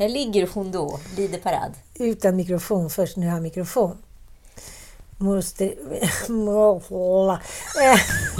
[0.00, 1.72] Här ligger hon då, lider parad.
[1.94, 3.96] Utan mikrofon, först nu har jag mikrofon.
[5.18, 5.74] Moster...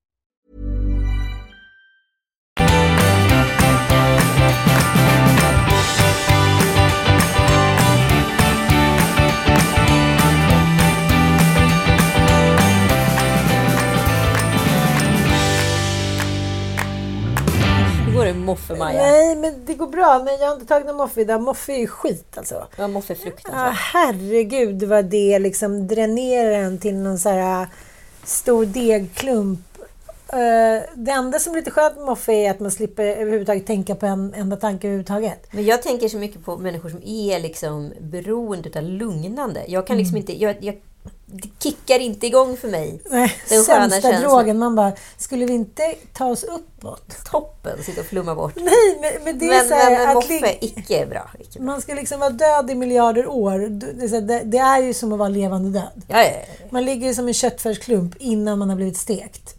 [18.33, 19.01] Det med Moffe-Maja?
[19.01, 20.21] nej, men det går bra.
[20.25, 21.41] Men jag har inte tagit någon Moffe idag.
[21.41, 22.67] Moffe är ju skit alltså.
[22.77, 23.75] Ja, Moffe är fruktansvärt.
[23.93, 27.67] herregud vad det liksom dränerar en till någon så här äh,
[28.23, 29.59] stor degklump.
[30.27, 33.95] Eh, det enda som är lite skönt med Moffe är att man slipper överhuvudtaget tänka
[33.95, 35.47] på en enda tanke överhuvudtaget.
[35.51, 39.63] Men jag tänker så mycket på människor som är liksom beroende av lugnande.
[39.67, 40.41] Jag kan liksom inte...
[40.41, 40.81] Jag, jag,
[41.33, 43.01] det kickar inte igång för mig.
[43.09, 44.21] Nej, Den sämsta känslan.
[44.21, 44.59] drogen.
[44.59, 47.25] Man bara, skulle vi inte ta oss uppåt?
[47.31, 48.53] Toppen, sitta och flumma bort.
[48.55, 51.29] Nej, men, men det är Men, så här men, men att Moffe, icke bra.
[51.39, 51.65] Icke bra.
[51.65, 53.59] man ska liksom vara död i miljarder år.
[53.59, 56.01] Det det, är ju som att vara levande död.
[56.07, 56.65] Ja, ja, ja.
[56.69, 59.55] Man ligger som en köttfärsklump innan man har blivit stekt.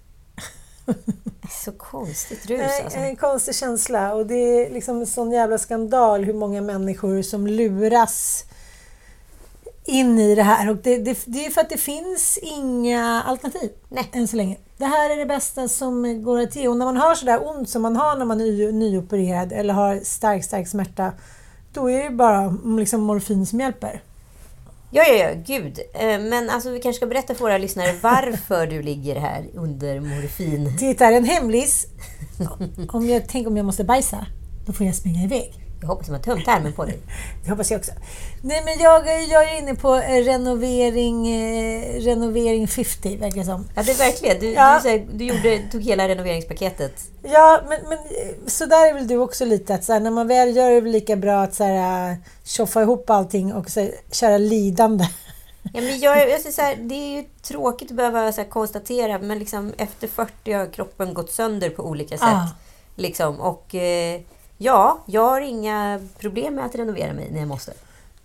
[1.64, 2.98] Så konstigt rus alltså.
[2.98, 7.46] En konstig känsla och det är liksom en sån jävla skandal hur många människor som
[7.46, 8.44] luras
[9.84, 10.70] in i det här.
[10.70, 14.08] Och det, det, det är för att det finns inga alternativ Nej.
[14.12, 14.56] än så länge.
[14.78, 16.68] Det här är det bästa som går att ge.
[16.68, 19.74] Och när man har sådär ont som man har när man är ny, nyopererad eller
[19.74, 21.12] har stark, stark smärta,
[21.72, 24.02] då är det bara liksom morfin som hjälper.
[24.90, 25.78] Ja, ja, ja, gud.
[25.94, 30.00] Eh, Men alltså, vi kanske ska berätta för våra lyssnare varför du ligger här under
[30.00, 30.78] morfin.
[30.78, 31.86] Titta, en hemlis.
[32.88, 34.26] Om jag tänker om jag måste bajsa,
[34.66, 35.61] då får jag springa iväg.
[35.82, 36.98] Jag hoppas de har tömt tarmen på dig.
[37.44, 37.92] Det hoppas jag också.
[38.42, 43.68] Nej, men jag, jag är inne på eh, renovering, eh, renovering 50, verkar det som.
[43.74, 44.40] Ja, det är verkligen.
[44.40, 44.80] Du, Ja.
[44.82, 46.92] du, här, du gjorde, tog hela renoveringspaketet.
[47.22, 49.74] Ja, men, men eh, så där är väl du också lite.
[49.74, 51.64] Att så här, när man väl gör det är det väl lika bra att så
[51.64, 55.04] här, eh, tjoffa ihop allting och så här, köra lidande.
[55.62, 59.38] Ja, men jag, jag så här, det är ju tråkigt att behöva så konstatera, men
[59.38, 62.28] liksom, efter 40 har kroppen gått sönder på olika sätt.
[62.28, 62.48] Ah.
[62.96, 63.40] Liksom.
[63.40, 64.20] Och eh,
[64.62, 67.72] ja, jag har inga problem med att renovera mig när jag måste.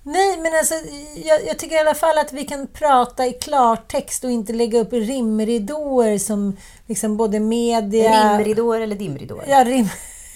[0.03, 0.73] Nej, men alltså,
[1.15, 4.79] jag, jag tycker i alla fall att vi kan prata i klartext och inte lägga
[4.79, 8.37] upp rimridåer som liksom både media...
[8.37, 9.45] Rimridåer eller dimridåer?
[9.47, 9.89] Jag, rim...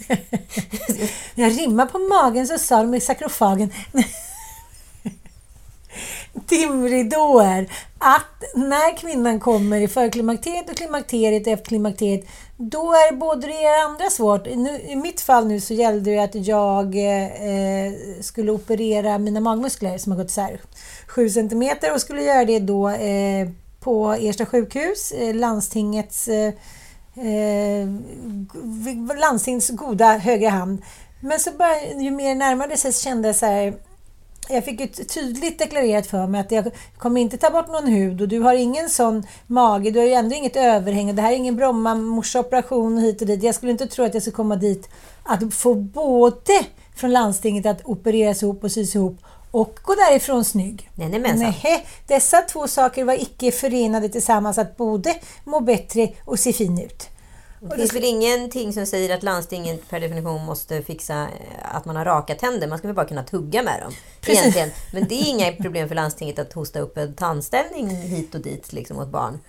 [1.36, 3.74] jag rimmar på magen så sa de i sakrofagen.
[6.48, 7.72] Dimridåer.
[7.98, 12.26] Att när kvinnan kommer i förklimakteriet och klimakteriet och efter klimakteriet,
[12.58, 14.46] då är både det ena och andra svårt.
[14.56, 19.98] Nu, I mitt fall nu så gällde det att jag eh, skulle operera mina magmuskler
[19.98, 20.62] som har gått isär
[21.08, 26.54] 7 centimeter och skulle göra det då eh, på Ersta sjukhus, eh, landstingets eh,
[27.16, 27.88] eh
[29.18, 30.82] landstings goda högra hand.
[31.20, 33.74] Men så började, ju mer närmade sig så kände jag så här,
[34.50, 38.22] jag fick ju tydligt deklarerat för mig att jag kommer inte ta bort någon hud
[38.22, 41.32] och du har ingen sån mage, du har ju ändå inget överhäng och det här
[41.32, 43.44] är ingen Bromma-morsoperation hit och dit.
[43.44, 44.90] Jag skulle inte tro att jag skulle komma dit
[45.24, 46.66] att få både
[46.96, 49.18] från landstinget att opereras ihop och sys ihop
[49.52, 50.90] och gå därifrån snygg.
[50.96, 51.54] Nej, nej.
[51.64, 56.80] Nej, dessa två saker var icke förenade tillsammans att både må bättre och se fin
[56.80, 57.08] ut.
[57.70, 61.96] Det finns väl ingenting som säger att landstinget per definition måste fixa eh, att man
[61.96, 62.68] har raka tänder.
[62.68, 63.94] Man ska väl bara kunna tugga med dem.
[64.22, 64.42] Precis.
[64.42, 64.70] Egentligen.
[64.94, 68.74] Men det är inga problem för landstinget att hosta upp en tandställning hit och dit
[68.74, 69.40] liksom, åt barn.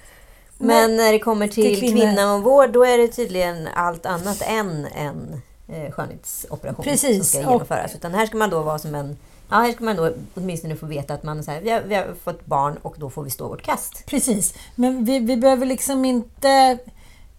[0.59, 4.43] Men när det kommer till, till kvinna och vård, då är det tydligen allt annat
[4.43, 7.94] än en eh, skönhetsoperation Precis, som ska genomföras.
[7.94, 9.17] Utan här ska man då vara som en
[9.49, 11.94] Ja, här ska man då åtminstone få veta att man så här, vi, har, vi
[11.94, 14.06] har fått barn och då får vi stå vårt kast.
[14.06, 16.79] Precis, men vi, vi behöver liksom inte...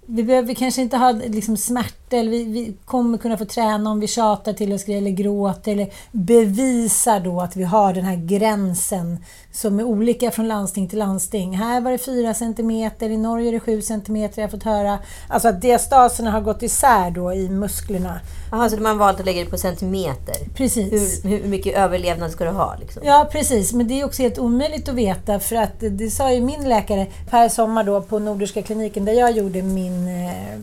[0.06, 4.00] Vi behöver kanske inte ha liksom smärta, eller vi, vi kommer kunna få träna om
[4.00, 9.18] vi tjatar till oss eller gråter eller bevisar då att vi har den här gränsen
[9.52, 11.58] som är olika från landsting till landsting.
[11.58, 12.72] Här var det 4 cm,
[13.12, 15.00] i Norge är det 7 cm, jag har fått höra.
[15.28, 18.20] Alltså att diastaserna har gått isär då i musklerna.
[18.54, 20.36] Jaha, så har valt att lägga det på centimeter?
[20.56, 21.26] Precis.
[21.26, 22.76] Hur, hur mycket överlevnad ska du ha?
[22.80, 23.04] Liksom?
[23.06, 23.74] Ja, precis.
[23.74, 27.08] Men det är också helt omöjligt att veta för att det sa ju min läkare
[27.30, 30.60] per sommar då på Nordiska kliniken där jag gjorde min eh,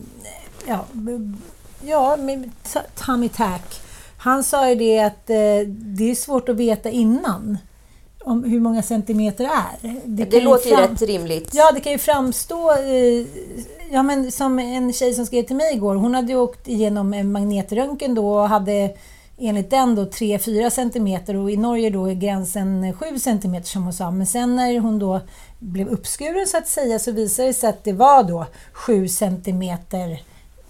[0.67, 0.85] ja,
[1.81, 2.17] ja,
[3.05, 3.81] tummy tack.
[4.17, 7.57] Han sa ju det att eh, det är svårt att veta innan
[8.25, 9.99] om hur många centimeter är.
[10.05, 11.49] Det, ju låter ju rätt rimligt.
[11.53, 12.71] Ja, det kan ju framstå...
[12.71, 13.27] Eh,
[13.91, 15.95] ja, men som en tjej som skrev till mig igår.
[15.95, 18.95] Hon hade ju åkt igenom en magnetröntgen då och hade
[19.37, 23.93] enligt den då 3-4 centimeter och i Norge då är gränsen 7 centimeter som hon
[23.93, 24.11] sa.
[24.11, 25.21] Men sen när hon då
[25.59, 30.21] blev uppskuren så att säga så visade det sig att det var då 7 centimeter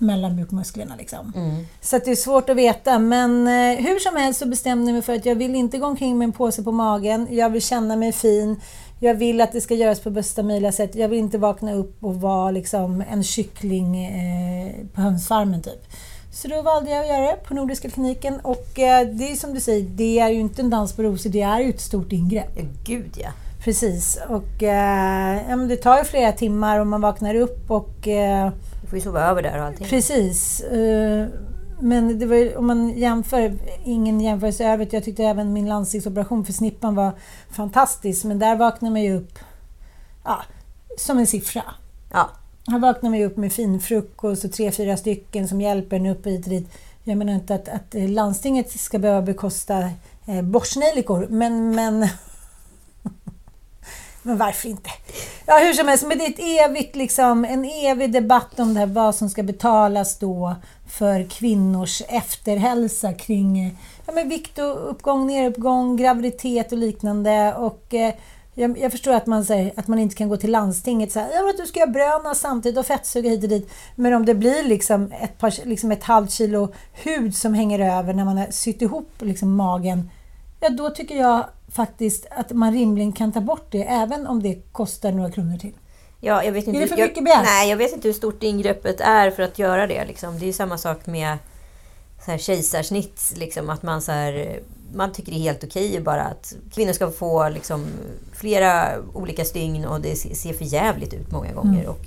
[0.02, 0.96] mellan bukmusklerna.
[0.98, 1.34] Liksom.
[1.82, 3.00] Så att det är svårt att veta.
[3.00, 5.86] Men eh, hur som helst så bestämde jag mig för att jag vill inte gå
[5.86, 7.28] omkring med en påse på magen.
[7.32, 8.62] Jag vill känna mig fin.
[9.00, 10.96] Jag vill att det ska göras på bästa möjliga sätt.
[10.96, 15.88] Jag vill inte vakna upp och vara liksom en kyckling eh, på hönsfarmen typ.
[16.34, 19.54] Så då valde jag att göra det på Nordiska kliniken och eh, det är som
[19.54, 22.12] du säger, det är ju inte en dans på rosor, det är ju ett stort
[22.12, 22.60] ingrepp.
[22.86, 23.30] Gud ja.
[23.64, 28.52] Precis, och eh, ja, det tar ju flera timmar och man vaknar upp och eh,
[28.92, 29.88] får ju sova över där och allting.
[29.88, 30.60] Precis.
[30.62, 31.28] eh,
[31.80, 33.54] Men det var, ju- om man jämför,
[33.86, 34.94] ingen jämförelse i övrigt.
[34.94, 37.12] Jag tyckte även min landstingsoperation för snippan var
[37.52, 38.24] fantastisk.
[38.24, 39.40] Men där vaknar man ju upp
[40.24, 40.40] ja,
[40.98, 41.64] som en siffra.
[42.14, 42.30] Ja.
[42.68, 46.06] Här vaknar man ju upp med fin frukost och tre, fyra stycken som hjälper en
[46.06, 46.68] upp hit och dit.
[47.04, 49.90] Jag menar inte att, att landstinget ska behöva bekosta
[50.26, 52.08] eh, borstnejlikor, men, men
[54.24, 54.90] men varför inte?
[55.46, 58.80] Ja, hur som helst, men det är ett evigt, liksom, en evig debatt om det
[58.80, 60.56] här, vad som ska betalas då
[60.90, 67.54] för kvinnors efterhälsa kring ja, men vikt och uppgång, neruppgång, graviditet och liknande.
[67.54, 68.14] Och, eh,
[68.54, 71.26] jag, jag förstår att man, här, att man inte kan gå till landstinget och säga
[71.26, 73.70] att du ska göra bröna samtidigt och fettsuga hit och dit.
[73.96, 78.14] Men om det blir liksom ett, par, liksom ett halvt kilo hud som hänger över
[78.14, 80.10] när man har sytt ihop liksom magen,
[80.62, 84.56] ja då tycker jag faktiskt att man rimligen kan ta bort det även om det
[84.72, 85.74] kostar några kronor till.
[86.20, 87.44] Ja, jag vet inte, Är det för jag, mycket begärt?
[87.44, 90.06] Nej, jag vet inte hur stort ingreppet är för att göra det.
[90.06, 90.40] Liksom.
[90.40, 91.38] Det är ju samma sak med
[92.26, 93.34] så här, kejsarsnitt.
[93.36, 94.60] Liksom, att man, så här,
[94.94, 97.88] man tycker det är helt okej bara att kvinnor ska få liksom,
[98.34, 101.80] flera olika stygn och det se- ser för jävligt ut många gånger.
[101.80, 101.90] Mm.
[101.92, 102.00] Och,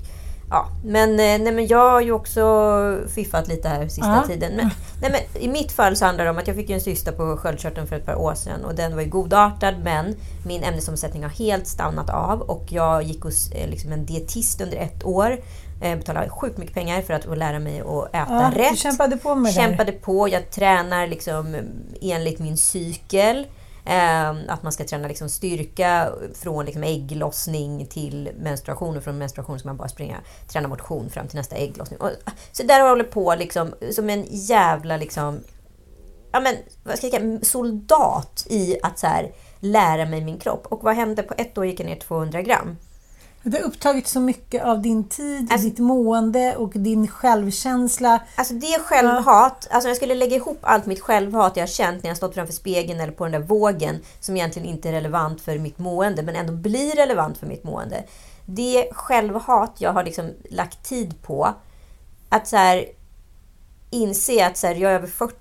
[0.55, 0.69] ja.
[0.85, 4.29] men, eh, nej, men jag har ju också fiffat lite här sista Ja.
[4.29, 4.53] tiden.
[4.57, 4.71] Men,
[5.01, 7.37] nej, men, I mitt fall så handlar det om att jag fick en cysta på
[7.37, 10.17] sköldkörteln för ett par år sedan och den var ju godartad men
[10.47, 14.77] min ämnesomsättning har helt stannat av och jag gick hos eh, liksom en dietist under
[14.77, 15.39] ett år.
[15.83, 18.71] Eh, betalade sjukt mycket pengar för att lära mig att äta Ja, rätt.
[18.71, 19.55] Du kämpade på med det.
[19.55, 20.29] Kämpade på.
[20.29, 21.57] Jag tränar liksom
[22.01, 23.47] enligt min cykel.
[23.87, 29.59] Eh, att man ska träna liksom styrka från liksom ägglossning till menstruation och från menstruation
[29.59, 30.17] ska man bara springa,
[30.49, 32.01] träna motion fram till nästa ägglossning.
[32.01, 35.41] Och, ah, så där har jag hållit på liksom, som en jävla liksom,
[36.33, 40.67] ja men, vad ska jag säga, soldat i att så här, lära mig min kropp.
[40.67, 41.23] Och vad hände?
[41.23, 42.77] På ett år gick jag ner 200 gram.
[43.47, 48.21] Det har upptagit så mycket av din tid, Alltså- ditt mående och din självkänsla.
[48.35, 52.11] Alltså det självhat, alltså jag skulle lägga ihop allt mitt självhat jag har känt när
[52.11, 55.59] jag stått framför spegeln eller på den där vågen som egentligen inte är relevant för
[55.59, 58.05] mitt mående men ändå blir relevant för mitt mående.
[58.47, 61.55] Det självhat jag har liksom lagt tid på
[62.29, 62.85] att så här
[63.91, 65.37] inse att så här, jag är över 40,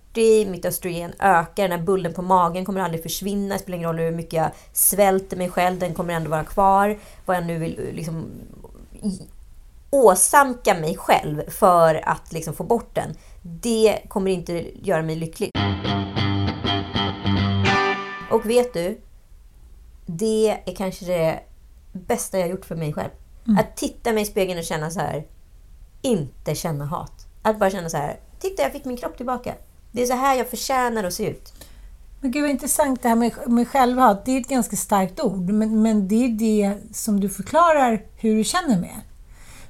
[0.48, 3.54] mitt östrogen ökar, den här bullen på magen kommer aldrig försvinna.
[3.56, 6.98] Det spelar ingen roll hur mycket jag svälter mig själv, den kommer ändå vara kvar.
[7.26, 8.26] Vad jag nu vill liksom
[9.02, 9.28] i-
[9.90, 13.16] åsamka mig själv för att liksom få bort den.
[13.42, 15.52] Det kommer inte göra mig lycklig.
[18.32, 19.02] Och vet du?
[20.06, 21.40] Det är kanske det
[21.92, 23.10] bästa jag gjort för mig själv.
[23.60, 25.26] Att titta mig i spegeln och känna så här.
[26.02, 27.28] Inte känna hat.
[27.42, 28.20] Att bara känna så här.
[28.40, 29.54] Titta, jag fick min kropp tillbaka.
[29.94, 31.54] Det är så här jag förtjänar att se ut.
[32.20, 34.26] Men gud vad intressant det här med, med självhat.
[34.26, 38.36] Det är ett ganska starkt ord, men, men det är det som du förklarar hur
[38.36, 39.02] du känner med.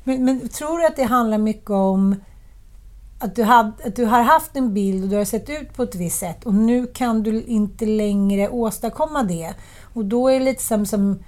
[0.03, 2.15] Men, men tror du att det handlar mycket om
[3.19, 5.83] att du, had, att du har haft en bild och du har sett ut på
[5.83, 9.53] ett visst sätt och nu kan du inte längre åstadkomma det.
[9.93, 11.23] Och då är det lite som, som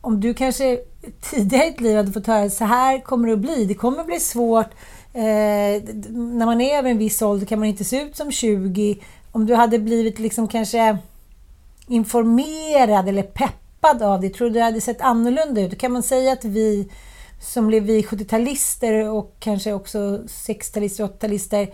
[0.00, 0.78] om du kanske
[1.20, 3.64] tidigare i ditt liv hade fått höra så här kommer det att bli.
[3.64, 4.70] Det kommer att bli svårt.
[5.12, 8.98] Eh, när man är över en viss ålder kan man inte se ut som 20.
[9.32, 10.98] Om du hade blivit liksom kanske
[11.86, 14.30] informerad eller peppad av det?
[14.30, 15.78] Tror du det hade sett annorlunda ut?
[15.78, 16.88] Kan man säga att vi
[17.40, 21.68] som blev vi 70-talister och kanske också 60-talister och 80-talister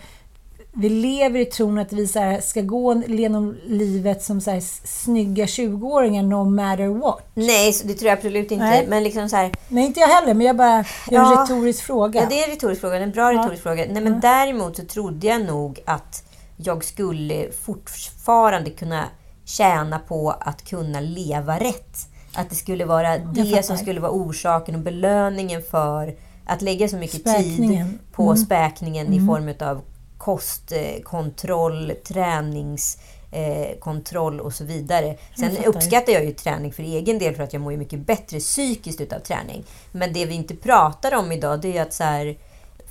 [0.78, 5.47] vi lever i tron att vi så ska gå genom livet som så här, snygga
[5.47, 7.30] 20-åringar no matter what.
[7.35, 8.64] Nej, det tror jag absolut inte.
[8.64, 8.87] Nej.
[8.88, 11.83] Men liksom så här, Nej, inte jag heller, men jag bara gör ja, en retorisk
[11.83, 12.21] fråga.
[12.21, 12.97] Ja, det är en retorisk fråga.
[12.97, 13.71] En bra retorisk ja.
[13.71, 13.85] fråga.
[13.90, 14.18] Nej, men ja.
[14.21, 16.25] Däremot så trodde jag nog att
[16.56, 19.04] jag skulle fortfarande kunna
[19.45, 21.99] tjäna på att kunna leva rätt.
[22.35, 26.14] Att det skulle vara det som skulle vara orsaken och belöningen för
[26.47, 27.88] att lägga så mycket späkningen.
[27.88, 28.37] tid på mm.
[28.37, 29.23] späkningen mm.
[29.23, 29.83] i form av
[30.26, 35.16] kostkontroll, träningskontroll och så vidare.
[35.38, 39.00] Sen uppskattar jag ju träning för egen del för att jag mår mycket bättre psykiskt
[39.00, 39.64] utav träning.
[39.92, 42.37] Men det vi inte pratar om idag det är att så här,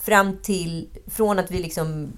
[0.05, 2.13] fram till, från att vi liksom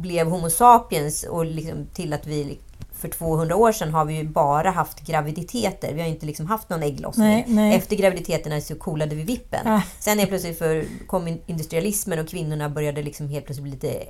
[0.00, 2.58] blev Homo sapiens och liksom till att vi
[2.98, 5.94] för 200 år sedan har vi ju bara haft graviditeter.
[5.94, 7.26] Vi har inte liksom haft någon ägglossning.
[7.26, 7.76] Nej, nej.
[7.76, 9.66] Efter graviditeterna så coolade vi vippen.
[9.66, 9.80] Äh.
[9.98, 14.04] Sen är plötsligt för, kom industrialismen och kvinnorna började liksom helt plötsligt bli lite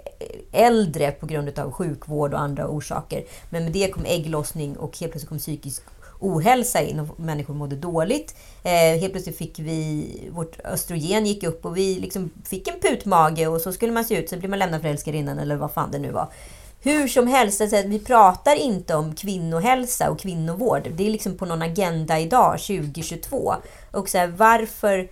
[0.53, 3.25] äldre på grund av sjukvård och andra orsaker.
[3.51, 5.83] Men med det kom ägglossning och helt plötsligt kom psykisk
[6.21, 8.37] ohälsa in och människor mådde dåligt.
[8.63, 13.49] Eh, helt plötsligt fick vi, vårt östrogen gick upp och vi liksom fick en putmage
[13.49, 14.29] och så skulle man se ut.
[14.29, 16.29] Sen blev man lämnad för älskarinnan eller vad fan det nu var.
[16.85, 20.91] Hur som helst, alltså, vi pratar inte om kvinnohälsa och kvinnovård.
[20.97, 23.55] Det är liksom på någon agenda idag, 2022.
[23.91, 25.09] Och så här, varför,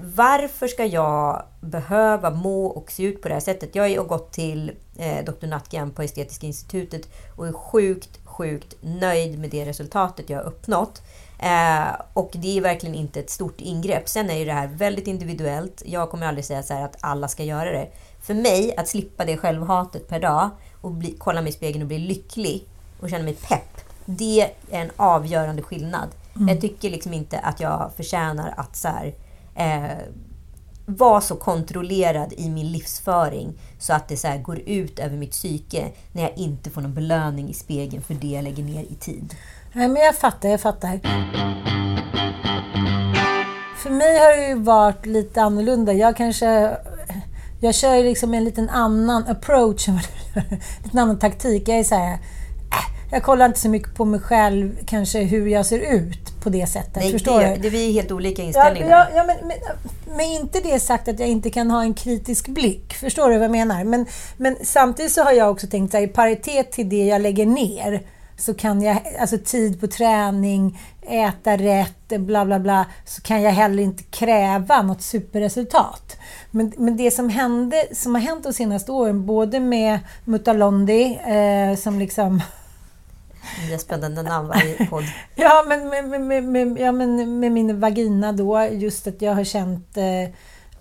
[0.00, 3.74] varför ska jag behöva må och se ut på det här sättet?
[3.74, 5.46] Jag har gått till eh, Dr.
[5.46, 11.02] Natgan på Estetiska institutet och är sjukt, sjukt nöjd med det resultatet jag har uppnått.
[11.38, 14.08] Eh, och det är verkligen inte ett stort ingrepp.
[14.08, 15.82] Sen är ju det här väldigt individuellt.
[15.86, 17.88] Jag kommer aldrig säga så att alla ska göra det.
[18.22, 21.88] För mig, att slippa det självhatet per dag och bli, kolla mig i spegeln och
[21.88, 22.66] bli lycklig
[23.00, 23.80] och känna mig pepp.
[24.04, 26.08] Det är en avgörande skillnad.
[26.36, 26.48] Mm.
[26.48, 29.14] Jag tycker liksom inte att jag förtjänar att så här,
[29.54, 29.98] eh,
[30.86, 35.88] vara så kontrollerad i min livsföring så att det så går ut över mitt psyke
[36.12, 39.34] när jag inte får någon belöning i spegeln för det jag lägger ner i tid.
[39.72, 41.00] Nej, men jag fattar, jag fattar.
[43.76, 45.92] För mig har det ju varit lite annorlunda.
[45.92, 46.76] Jag kanske
[47.60, 49.94] jag kör ju liksom en liten annan approach, en
[50.84, 51.68] liten annan taktik.
[51.68, 52.18] Jag är så här, äh,
[53.10, 56.66] jag kollar inte så mycket på mig själv, kanske hur jag ser ut på det
[56.66, 56.96] sättet.
[56.96, 57.62] Nej, förstår det, du?
[57.62, 58.88] Det, vi är helt olika inställningar.
[58.88, 59.56] Ja, ja, ja men, men,
[60.16, 62.94] men, inte det sagt att jag inte kan ha en kritisk blick.
[62.94, 63.84] Förstår du vad jag menar?
[63.84, 67.46] Men, men samtidigt så har jag också tänkt att i paritet till det jag lägger
[67.46, 68.02] ner
[68.38, 73.52] så kan jag, alltså tid på träning, äta rätt, bla bla bla, så kan jag
[73.52, 76.16] heller inte kräva något superresultat.
[76.50, 81.76] Men, men det som, hände, som har hänt de senaste åren, både med Mutalondi, eh,
[81.78, 82.42] som liksom
[83.68, 85.04] Nya spännande namn varje podd.
[85.34, 89.44] ja, men med, med, med, ja, men med min vagina då, just att jag har
[89.44, 90.34] känt eh,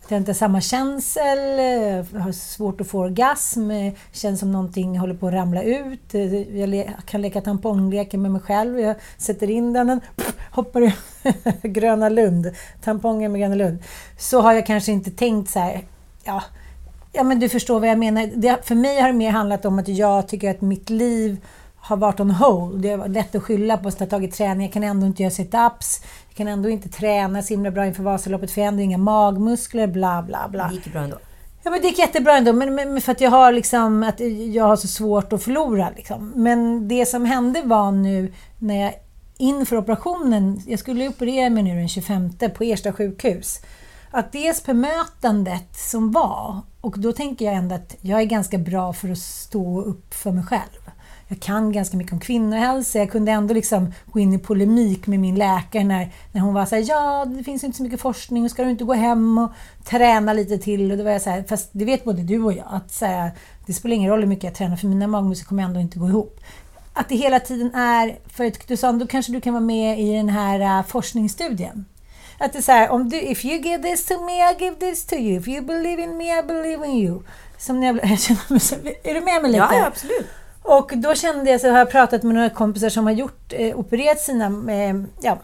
[0.10, 5.00] det är inte samma känsel, eh, har svårt att få orgasm, eh, känns som någonting
[5.00, 6.14] håller på att ramla ut.
[6.16, 8.80] Eh, jag kan leka tampongleken med mig själv.
[8.80, 10.02] Jag sätter in den, den
[10.52, 10.94] hoppar i
[11.68, 12.52] Gröna Lund.
[12.84, 13.84] Tampongen med Gröna Lund.
[14.18, 15.82] Så har jag kanske inte tänkt så här,
[16.24, 16.44] ja,
[17.12, 18.30] ja men du förstår vad jag menar.
[18.36, 21.38] Det, för mig har det mer handlat om att jag tycker att mitt liv
[21.88, 22.82] har varit on hold.
[22.82, 24.66] Det är lätt att skylla på att jag tagit träning.
[24.66, 26.02] Jag kan ändå inte göra sit-ups
[26.38, 29.88] kan ändå inte träna så himla bra inför Vasaloppet för jag har ändå inga magmuskler,
[29.88, 30.68] bla bla bla.
[30.68, 31.18] Det gick bra ändå.
[31.64, 34.20] Ja, men det gick jättebra ändå, men, men för att jag har liksom, att
[34.54, 35.90] jag har så svårt att förlora.
[35.96, 36.32] Liksom.
[36.36, 38.94] Men det som hände var nu när jag
[39.38, 43.62] inför operationen, jag skulle operera mig nu den 25 på Ersta sjukhus,
[44.12, 48.94] att dels bemötandet som var, och då tänker jag ändå att jag är ganska bra
[48.94, 50.92] för att stå upp för mig själv
[51.28, 53.00] jag kan ganska mycket om kvinnohälsa.
[53.00, 56.66] Jag kunde ändå liksom gå in i polemik med min läkare när, när hon var
[56.66, 59.38] så här, ja, det finns inte så mycket forskning och ska du inte gå hem
[59.38, 59.52] och
[59.86, 60.92] träna lite till?
[60.92, 63.06] Och då var jag så här, fast det vet både du och jag, att så
[63.06, 63.32] här,
[63.66, 66.08] det spelar ingen roll hur mycket jag tränar för mina magmuskler kommer ändå inte gå
[66.08, 66.40] ihop.
[66.94, 70.00] Att det hela tiden är, för att du sa, då kanske du kan vara med
[70.00, 71.86] i den här äh, forskningsstudien.
[72.38, 74.76] Att det är så här, om du, if you give this to me, I give
[74.76, 75.40] this to you.
[75.40, 77.22] If you believe in me, I believe in you.
[77.58, 79.68] Som när jag, jag känner mig, är du med mig lite?
[79.72, 80.28] Ja absolut.
[80.68, 83.80] Och då kände jag, så har jag pratat med några kompisar som har gjort, eh,
[83.80, 85.38] opererat sina eh, ja,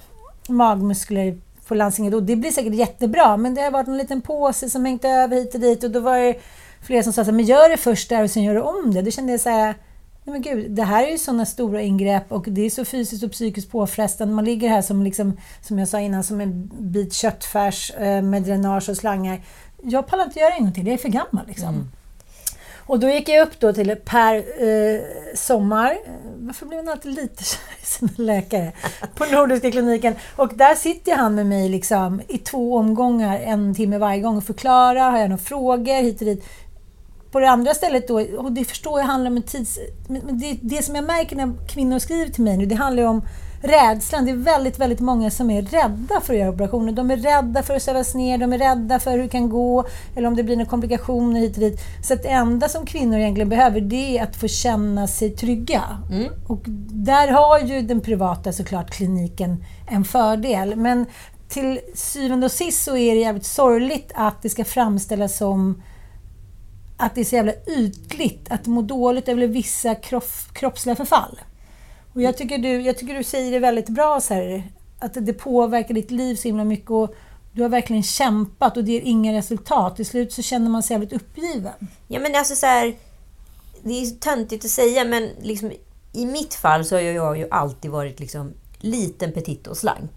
[0.47, 1.37] magmuskler
[1.67, 4.85] på Landstinget Och det blir säkert jättebra, men det har varit en liten påse som
[4.85, 5.83] hängt över hit och dit.
[5.83, 6.35] Och då var det
[6.81, 8.93] flera som sa så här, men gör det först där och sen gör du om
[8.93, 9.01] det.
[9.01, 9.75] Då kände jag så här,
[10.23, 13.23] nej men gud, det här är ju sådana stora ingrepp och det är så fysiskt
[13.23, 14.33] och psykiskt påfrestande.
[14.33, 18.43] Man ligger här som, liksom, som jag sa innan, som en bit köttfärs eh, med
[18.43, 19.41] dränage och slangar.
[19.83, 21.69] Jag pallar inte göra en gång till, jag är för gammal liksom.
[21.69, 21.87] Mm.
[22.85, 25.01] Och då gick jag upp då till Per eh,
[25.35, 25.91] Sommar.
[25.91, 28.71] Eh, varför blir man alltid lite kär i sina läkare?
[29.15, 30.15] På Nordiska kliniken.
[30.35, 34.43] Och där sitter han med mig liksom i två omgångar, en timme varje gång och
[34.43, 35.11] förklarar.
[35.11, 36.45] Har jag några frågor hit och dit.
[37.31, 39.79] På det andra stället då, och det förstår jag handlar om en tids...
[40.07, 43.09] Men det, det som jag märker när kvinnor skriver till mig nu, det handlar ju
[43.09, 43.21] om
[43.63, 44.25] rädslan.
[44.25, 46.91] Det är väldigt, väldigt många som är rädda för att göra operationer.
[46.91, 49.85] De är rädda för att sövas ner, de är rädda för hur det kan gå,
[50.15, 51.79] eller om det blir några komplikationer hit och dit.
[52.03, 55.83] Så att det enda som kvinnor egentligen behöver, det är att få känna sig trygga.
[56.47, 60.75] Och där har ju den privata såklart kliniken en fördel.
[60.75, 61.05] Men
[61.49, 65.81] till syvende och sist så är det jävligt sorgligt att det ska framställas som
[66.97, 71.39] att det är så jävla ytligt, att må dåligt över vissa kropp, kroppsliga förfall.
[72.13, 74.63] Och jag tycker, du, jag tycker du säger det väldigt bra, så här,
[74.99, 76.89] att det påverkar ditt liv så himla mycket.
[76.89, 77.15] Och
[77.53, 79.95] du har verkligen kämpat och det ger inga resultat.
[79.95, 81.87] Till slut så känner man sig jävligt uppgiven.
[82.07, 82.95] Ja men alltså så här,
[83.83, 85.71] Det är töntigt att säga men liksom,
[86.13, 90.11] i mitt fall så har jag ju alltid varit liksom liten, petit och slank.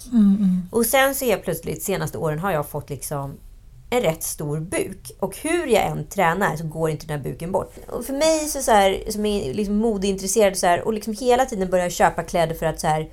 [0.71, 3.35] Och sen så är plötsligt, senaste åren har jag fått liksom
[3.97, 5.12] en rätt stor buk.
[5.21, 7.75] Och hur jag än tränar så går inte den här buken bort.
[7.88, 11.45] Och för mig så, så här, som är liksom modeintresserad så här, och liksom hela
[11.45, 13.11] tiden börjar köpa kläder för att så här,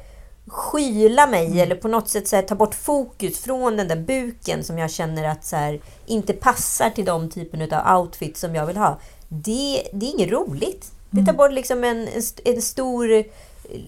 [0.47, 4.63] skyla mig eller på något sätt så här, ta bort fokus från den där buken
[4.63, 8.65] som jag känner att så här, inte passar till de typen av outfit som jag
[8.65, 8.99] vill ha.
[9.27, 10.91] Det, det är inget roligt.
[11.09, 13.23] Det tar bort liksom en, en, en stor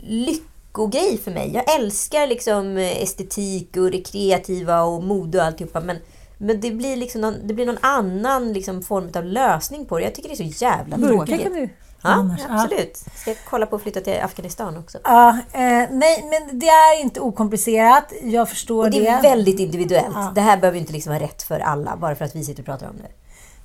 [0.03, 1.51] lyckogrej för mig.
[1.53, 5.79] Jag älskar liksom estetik och det kreativa och mode och alltihopa.
[5.79, 5.97] Men,
[6.37, 10.03] men det blir liksom någon, det blir någon annan liksom form av lösning på det.
[10.03, 11.43] Jag tycker det är så jävla tråkigt.
[11.43, 11.69] kan du
[12.05, 12.35] Ja.
[12.39, 12.45] Ja.
[12.63, 12.97] absolut.
[13.15, 14.97] Ska jag kolla på att flytta till Afghanistan också.
[15.03, 15.61] Ja, eh,
[15.91, 18.13] nej, men det är inte okomplicerat.
[18.23, 19.07] Jag förstår Och det det.
[19.07, 20.15] är väldigt individuellt.
[20.15, 20.31] Ja.
[20.35, 22.65] Det här behöver inte liksom vara rätt för alla bara för att vi sitter och
[22.65, 23.09] pratar om det.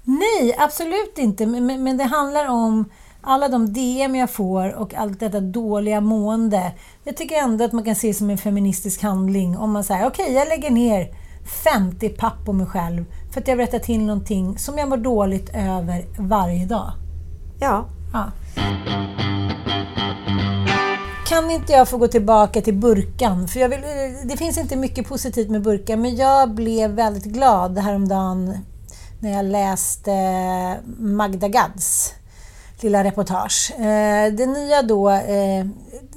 [0.04, 1.46] Nej, absolut inte.
[1.46, 2.90] Men, men, men det handlar om
[3.22, 6.72] alla de DM jag får och allt detta dåliga mående.
[7.04, 10.06] Jag tycker ändå att man kan se det som en feministisk handling om man säger
[10.06, 11.08] okej, jag lägger ner
[11.50, 15.50] 50 papp på mig själv för att jag berättar till någonting som jag mår dåligt
[15.54, 16.93] över varje dag.
[17.60, 18.30] Ja, Ja.
[21.26, 23.49] Kan inte jag få gå tillbaka till burkan?
[23.49, 23.80] För jag vill,
[24.25, 28.58] det finns inte mycket positivt med burkan, men jag blev väldigt glad häromdagen
[29.21, 30.13] när jag läste
[30.99, 32.15] Magda Gads
[32.82, 33.73] lilla reportage.
[33.78, 35.64] Eh, Det nya då, eh,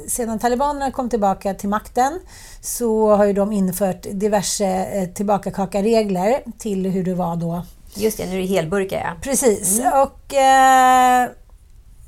[0.08, 2.20] sedan talibanerna kom tillbaka till makten
[2.62, 7.64] så har ju de infört diverse eh, tillbakakaka-regler till hur det var då
[7.96, 8.26] just det.
[8.26, 9.12] Nu är det helburkar ja.
[9.22, 9.80] Precis.
[9.80, 11.24] Och eh,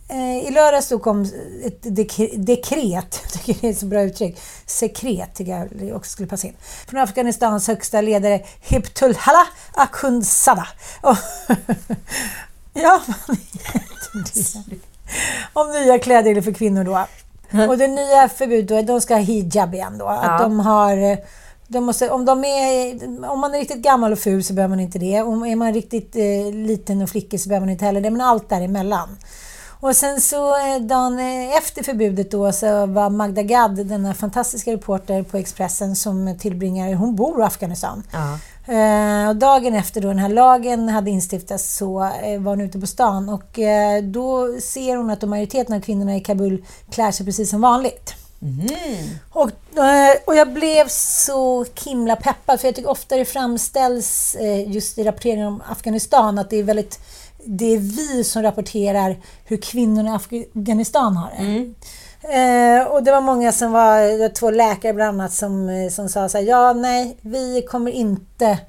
[0.09, 1.21] eh, i lördags så kom
[1.65, 5.51] ett dek- dekret, jag tycker det är ett så bra uttryck, sekret tycker
[5.85, 6.53] jag också skulle passa in,
[6.87, 10.67] från Afghanistans högsta ledare Hibtullah Akhundzada.
[12.83, 14.33] Ja, man vet
[14.69, 14.75] det.
[15.53, 17.05] Om nya klädregler för kvinnor då.
[17.69, 20.07] Och det nya förbudet då, de ska ha hijab igen då.
[20.07, 20.37] Att Ja.
[20.39, 21.17] de har
[21.67, 24.79] de måste, om, de är, om man är riktigt gammal och ful så behöver man
[24.79, 25.21] inte det.
[25.21, 28.09] Om är man riktigt eh, liten och flickig så behöver man inte heller det.
[28.09, 29.17] Men allt däremellan.
[29.79, 34.71] Och sen så eh, dagen eh, efter förbudet då så var Magda Gad, denna fantastiska
[34.71, 38.03] reporter på Expressen som tillbringar, hon bor i Afghanistan.
[38.11, 38.39] ja.
[38.67, 42.79] Eh, och dagen efter då den här lagen hade instiftats så eh, var hon ute
[42.79, 47.11] på stan och eh, då ser hon att de majoriteten av kvinnorna i Kabul klär
[47.11, 48.13] sig precis som vanligt.
[49.29, 54.35] Och, eh, och jag blev så himla peppad för jag tycker ofta det framställs
[54.67, 56.99] just i rapporteringen om Afghanistan att det är väldigt
[57.45, 61.43] det är vi som rapporterar hur kvinnorna i Afghanistan har det.
[62.29, 66.09] Eh, och det var många som var, var två läkare bland annat som, eh, som
[66.09, 68.59] sa så här, ja nej, vi kommer inte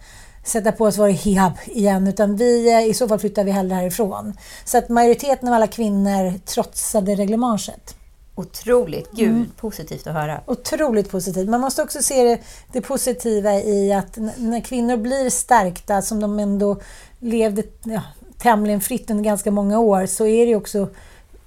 [0.44, 3.74] sätta på oss vår hijab igen utan vi, eh, i så fall flyttar vi hellre
[3.74, 4.34] härifrån.
[4.64, 7.94] Så att majoriteten av alla kvinnor trotsade reglementet.
[8.34, 9.10] Otroligt.
[9.12, 9.50] Gud, Mm.
[9.56, 10.40] positivt att höra.
[10.46, 11.48] Otroligt positivt.
[11.48, 12.38] Man måste också se det,
[12.72, 16.76] det positiva i att när kvinnor blir stärkta, som de ändå
[17.18, 18.02] levde ja,
[18.38, 20.88] tämligen fritt under ganska många år, så är det också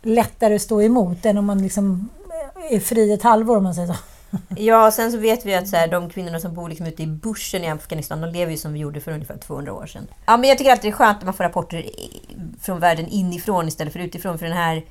[0.02, 2.10] lättare att stå emot än om man liksom
[2.72, 3.96] är fri ett halvår om man säger så.
[4.58, 7.08] Ja, sen så vet vi att så här, de kvinnorna som bor liksom ute i
[7.08, 10.08] bushen i Afghanistan, de lever ju som vi gjorde för ungefär 200 år sedan.
[10.26, 11.86] Ja, men jag tycker alltid det är skönt att man får rapporter
[12.62, 14.38] från världen inifrån istället för utifrån.
[14.38, 14.86] För den här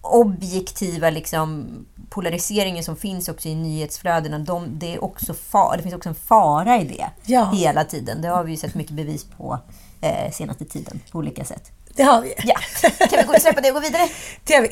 [0.00, 1.66] objektiva liksom,
[2.10, 6.14] polariseringen som finns också i nyhetsflödena, de, det, är också fa- det finns också en
[6.14, 7.50] fara i det Ja.
[7.54, 8.22] hela tiden.
[8.22, 9.58] Det har vi ju sett mycket bevis på
[10.00, 11.70] eh, senaste tiden på olika sätt.
[11.96, 12.34] Det har vi.
[12.44, 14.08] Ja, kan vi gå, släppa det och gå vidare?
[14.44, 14.68] Det har vi.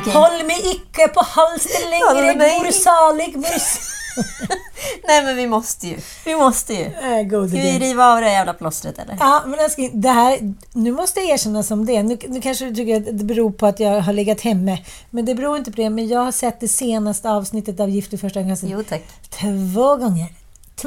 [0.00, 0.12] Okej.
[0.12, 3.96] Håll mig icke på halsen längre, mor salig, mor
[5.08, 5.96] Nej men vi måste ju.
[6.24, 6.84] Vi måste ju.
[6.84, 9.16] Äh, Ska vi riva av det jävla plåstret eller?
[9.20, 12.02] Ja, men älskling, det här, nu måste jag erkänna som det.
[12.02, 14.78] Nu, nu kanske du tycker att det beror på att jag har legat hemme.
[15.10, 15.90] Men det beror inte på det.
[15.90, 19.02] Men jag har sett det senaste avsnittet av Gift i första ögonkastet Jo tack.
[19.30, 20.26] två gånger.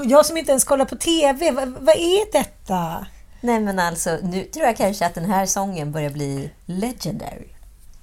[0.06, 1.52] Jag som inte ens kollar på TV.
[1.52, 3.06] Vad, vad är detta?
[3.41, 7.47] Nej men alltså, nu tror jag kanske att den här sången börjar bli legendary.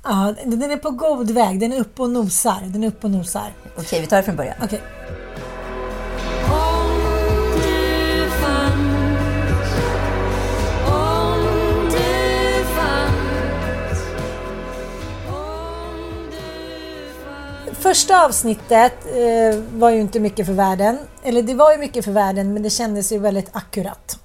[0.04, 1.60] Ja, den är på god väg.
[1.60, 2.60] Den är uppe och nosar.
[2.66, 3.52] Den är uppe och nosar.
[3.78, 4.56] Okej, vi tar det från början.
[4.62, 4.80] Okej.
[17.72, 20.98] Första avsnittet eh, var ju inte mycket för världen.
[21.22, 24.18] Eller det var ju mycket för världen, men det kändes ju väldigt akkurat.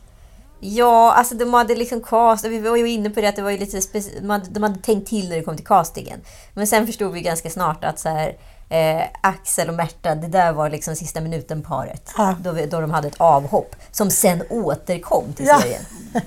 [0.64, 3.50] Ja, alltså de hade liksom cast, vi var ju inne på det att det var
[3.52, 6.20] ju lite speci- de hade tänkt till när det kom till castingen.
[6.54, 8.36] Men sen förstod vi ganska snart att så här,
[8.70, 12.12] eh, Axel och Märta, det där var liksom sista minuten-paret.
[12.18, 12.36] Ja.
[12.44, 15.62] Då, vi- då de hade ett avhopp som sen återkom till Ja.
[15.62, 15.82] serien.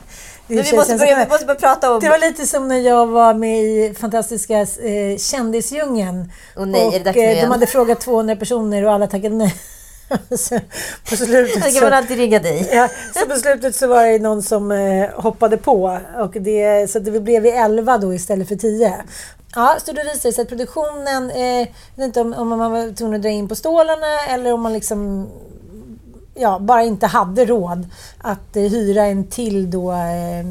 [0.47, 2.01] Det, Men vi måste, börja, vi måste börja prata om...
[2.01, 6.33] det var lite som när jag var med i fantastiska eh, Kändisdjungeln.
[6.57, 9.55] Åh nej, nu eh, de hade frågat 200 personer och alla tackade nej.
[11.11, 11.81] På slutet så...
[11.81, 12.71] kan man alltid ringa dig.
[12.73, 16.99] Ja, så på slutet så var det någon som eh, hoppade på och det, så
[16.99, 18.95] det blev vi 11 då istället för 10.
[19.55, 22.73] Ja, så då visade det sig att produktionen, eh, jag vet inte om, om man
[22.73, 25.29] var tvungen att dra in på stålarna eller om man liksom
[26.35, 27.87] ja, bara inte hade råd
[28.19, 30.45] att eh, hyra en till då, eh,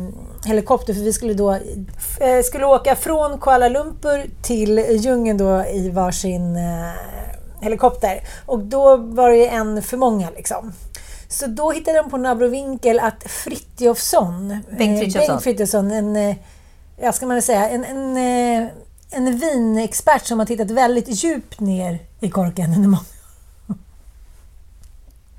[0.45, 0.93] helikopter.
[0.93, 1.51] För vi skulle då
[2.19, 6.91] eh, skulle åka från Kuala Lumpur till djungeln då i varsin eh,
[7.63, 8.19] helikopter.
[8.45, 10.73] Och då var det en för många liksom.
[11.27, 14.47] Så då hittade de på en abrovinkel att Frithiofsson,
[14.77, 15.27] Bengt eh, Frithiofsson.
[15.27, 16.35] Bengt Frithiofsson en, eh,
[17.01, 18.69] ja, ska man säga, en, en, eh,
[19.11, 23.12] en vinexpert som har tittat väldigt djupt ner i korken under många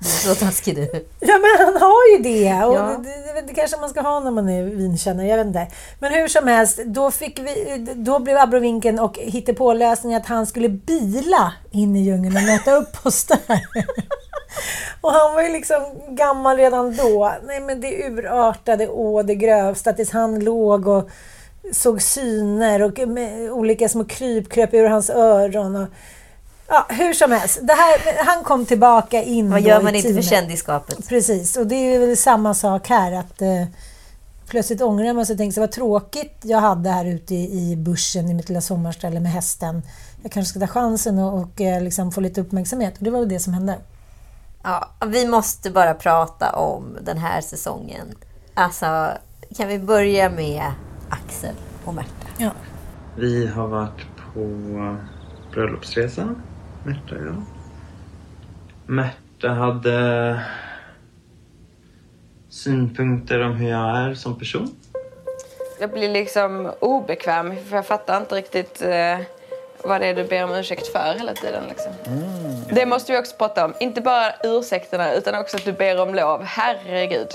[0.23, 1.05] Så taskig du.
[1.19, 2.65] Ja, men han har ju det.
[2.65, 2.97] Och Ja.
[3.03, 5.67] det, det, kanske man ska ha när man är vinkännare, jag vet inte.
[5.99, 10.69] Men hur som helst, då, fick vi, då blev abrovinken och hittepålösningen att han skulle
[10.69, 13.61] bila in i djungeln och möta upp oss där.
[15.01, 17.33] Och han var ju liksom gammal redan då.
[17.47, 21.09] Nej men det urartade å det grövsta tills han låg och
[21.71, 22.99] såg syner och
[23.57, 25.75] olika små kryp kröp ur hans öron.
[25.75, 25.87] Och,
[26.67, 27.59] ja, hur som helst.
[27.61, 30.25] Det här, han kom tillbaka in Vad gör man inte för teamet.
[30.29, 31.07] kändisskapet?
[31.09, 33.11] Precis, och det är väl samma sak här.
[33.11, 33.63] att eh,
[34.47, 38.29] Plötsligt ångrar man sig och tänker vad tråkigt jag hade här ute i, i bussen
[38.29, 39.81] i mitt lilla sommarställe med hästen.
[40.23, 42.97] Jag kanske ska ta chansen och, och eh, liksom få lite uppmärksamhet.
[42.97, 43.77] Och det var väl det som hände.
[44.63, 48.15] Ja, vi måste bara prata om den här säsongen.
[48.53, 49.11] Alltså,
[49.57, 50.63] kan vi börja med
[51.09, 52.27] Axel och Märta?
[52.37, 52.51] Ja.
[53.17, 54.01] Vi har varit
[54.33, 54.39] på
[55.51, 56.35] bröllopsresa,
[56.85, 57.43] Märta jag.
[58.85, 60.39] Märta hade
[62.49, 64.75] synpunkter om hur jag är som person.
[65.79, 69.19] Jag blir liksom obekväm för jag fattar inte riktigt eh,
[69.83, 71.63] vad det är du ber om ursäkt för hela tiden.
[71.69, 71.91] Liksom.
[72.69, 73.73] Det måste vi också prata om.
[73.79, 76.43] Inte bara ursäkterna utan också att du ber om lov.
[76.43, 77.27] Herregud.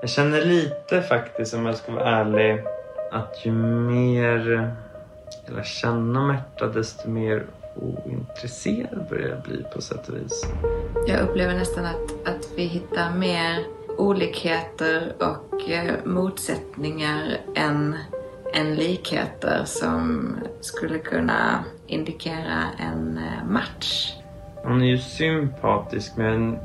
[0.00, 2.64] Jag känner lite faktiskt, om jag ska vara ärlig,
[3.12, 4.72] att ju mer
[5.46, 7.46] jag lär känna Märta desto mer
[7.82, 10.46] ointresserad börjar jag bli på sätt och vis.
[11.06, 13.64] Jag upplever nästan att, att vi hittar mer
[13.98, 17.96] olikheter och eh, motsättningar än,
[18.54, 24.12] än likheter som skulle kunna indikera en eh, match.
[24.64, 26.58] Hon är ju sympatisk men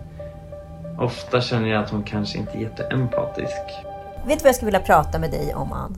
[0.99, 3.57] ofta känner jag att hon kanske inte är jätteempatisk.
[4.27, 5.97] Vet du vad jag skulle vilja prata med dig om, Ann?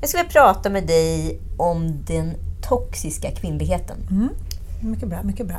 [0.00, 3.96] Jag skulle vilja prata med dig om den toxiska kvinnligheten.
[4.82, 5.58] Mycket bra, mycket bra.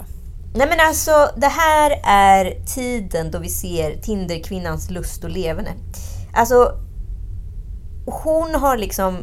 [0.56, 5.72] Nej men alltså, det här är tiden då vi ser Tinderkvinnans lust och leverne.
[6.34, 6.72] Alltså,
[8.06, 9.18] hon har liksom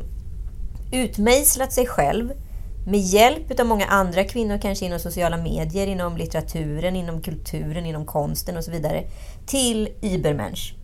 [0.92, 2.32] utmejslat sig själv
[2.86, 8.06] med hjälp av många andra kvinnor, kanske inom sociala medier, inom litteraturen, inom kulturen, inom
[8.06, 9.04] konsten och så vidare,
[9.46, 10.77] till Übermensch.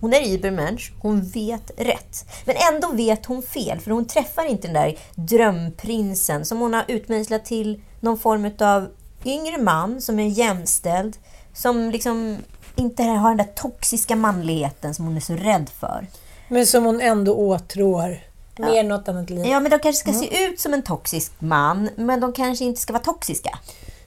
[0.00, 2.24] Hon är Übermensch, hon vet rätt.
[2.44, 6.84] Men ändå vet hon fel, för hon träffar inte den där drömprinsen som hon har
[6.88, 8.88] utmejslat till någon form av
[9.24, 11.16] yngre man som är jämställd,
[11.54, 12.36] som liksom
[12.76, 16.06] inte har den där toxiska manligheten som hon är så rädd för.
[16.48, 18.18] Men som hon ändå åtrår.
[18.58, 19.46] Mer än något annat liv.
[19.46, 22.80] Ja, men de kanske ska se ut som en toxisk man, men de kanske inte
[22.80, 23.58] ska vara toxiska.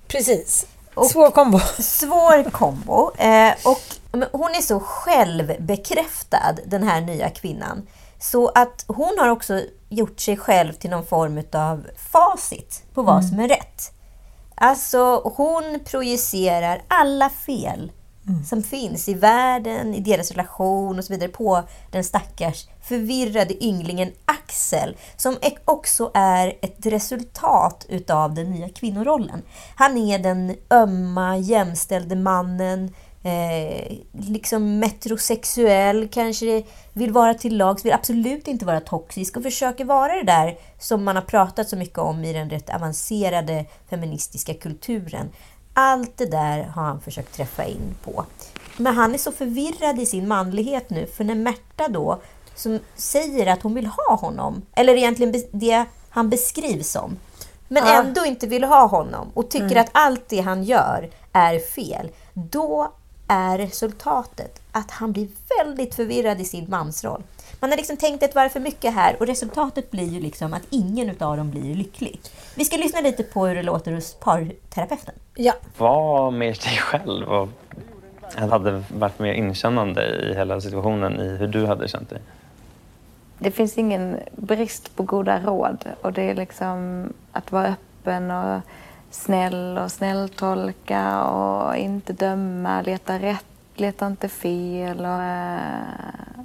[0.08, 0.66] Precis.
[0.94, 1.60] Och- Svår kombo.
[1.80, 3.12] Svår kombo.
[3.18, 3.82] Eh, och
[4.14, 7.88] hon är så självbekräftad, den här nya kvinnan.
[8.20, 13.26] Så att hon har också gjort sig själv till någon form av facit på vad
[13.26, 13.92] som är rätt.
[14.56, 17.92] Alltså, hon projicerar alla fel
[18.50, 24.12] som finns i världen, i deras relation och så vidare på den stackars förvirrade ynglingen
[24.26, 29.42] Axel, som är- också är ett resultat utav den nya kvinnorollen.
[29.76, 37.94] Han är den ömma, jämställde mannen, eh, liksom metrosexuell, kanske vill vara till lags, vill
[37.94, 41.98] absolut inte vara toxisk och försöker vara det där som man har pratat så mycket
[41.98, 45.30] om i den rätt avancerade feministiska kulturen.
[45.74, 48.26] Allt det där har han försökt träffa in på.
[48.78, 52.22] Men han är så förvirrad i sin manlighet nu, för när Märta då,
[52.56, 57.18] som säger att hon vill ha honom, eller egentligen det han beskrivs som,
[57.68, 58.04] men Ja.
[58.04, 62.94] ändå inte vill ha honom och tycker att allt det han gör är fel, då
[63.34, 67.24] är resultatet att han blir väldigt förvirrad i sin mansroll.
[67.60, 70.62] Man har liksom tänkt ett varv för mycket här och resultatet blir ju liksom att
[70.70, 72.20] ingen utav dem blir lycklig.
[72.56, 75.14] Vi ska lyssna lite på hur det låter hos parterapeuten.
[75.36, 75.54] Ja.
[75.78, 77.50] Var mer dig själv och
[78.36, 82.22] hade varit mer inkännande i hela situationen i hur du hade känt dig.
[83.40, 88.62] Det finns ingen brist på goda råd och det är liksom att vara öppen och
[89.14, 93.46] snäll och snälltolka och inte döma, leta rätt,
[93.76, 95.22] leta inte fel och...
[95.22, 96.44] eh,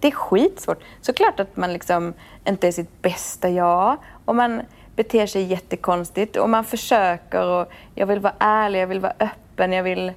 [0.00, 0.82] Det är skitsvårt.
[1.00, 4.62] Såklart att man liksom inte är sitt bästa jag och man
[4.96, 9.72] beter sig jättekonstigt och man försöker och jag vill vara ärlig, jag vill vara öppen,
[9.72, 10.12] jag vill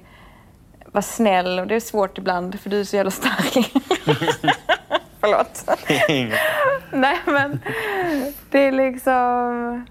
[0.92, 3.54] vara snäll och det är svårt ibland för du är så jävla stark.
[5.20, 5.64] Förlåt.
[6.92, 7.60] Nej, men
[8.50, 9.86] det är liksom...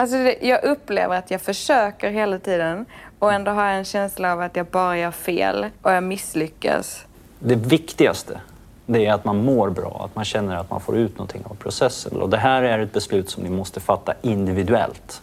[0.00, 2.86] Alltså det, jag upplever att jag försöker hela tiden
[3.18, 7.04] och ändå har jag en känsla av att jag bara gör fel och jag misslyckas.
[7.38, 8.40] Det viktigaste
[8.86, 11.54] det är att man mår bra, att man känner att man får ut någonting av
[11.54, 12.22] processen.
[12.22, 15.22] Och det här är ett beslut som ni måste fatta individuellt.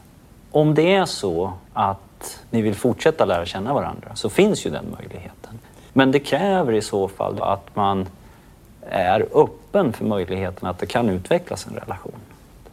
[0.52, 4.86] Om det är så att ni vill fortsätta lära känna varandra så finns ju den
[5.00, 5.60] möjligheten.
[5.94, 8.08] Men det kräver i så fall att man
[8.90, 12.20] är öppen för möjligheten att det kan utvecklas en relation.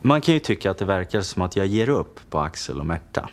[0.03, 2.87] Man kan ju tycka att det verkar som att jag ger upp på Axel och
[2.87, 3.29] Märta.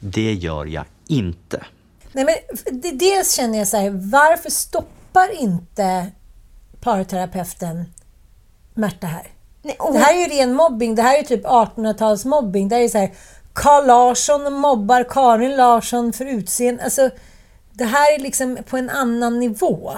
[0.00, 1.64] Det gör jag inte.
[2.12, 2.34] Nej, men
[2.80, 6.06] det, dels känner jag så här, varför stoppar inte
[6.80, 7.84] parterapeuten
[8.74, 9.26] Märta här?
[9.62, 10.94] Nej, och Det här är ju ren mobbing.
[10.94, 12.68] Det här är ju typ 1800-talsmobbing.
[12.68, 13.12] Det här är så här,
[13.52, 16.84] Carl Larsson mobbar Karin Larsson för utseende.
[16.84, 17.10] Alltså,
[17.72, 19.92] det här är liksom på en annan nivå.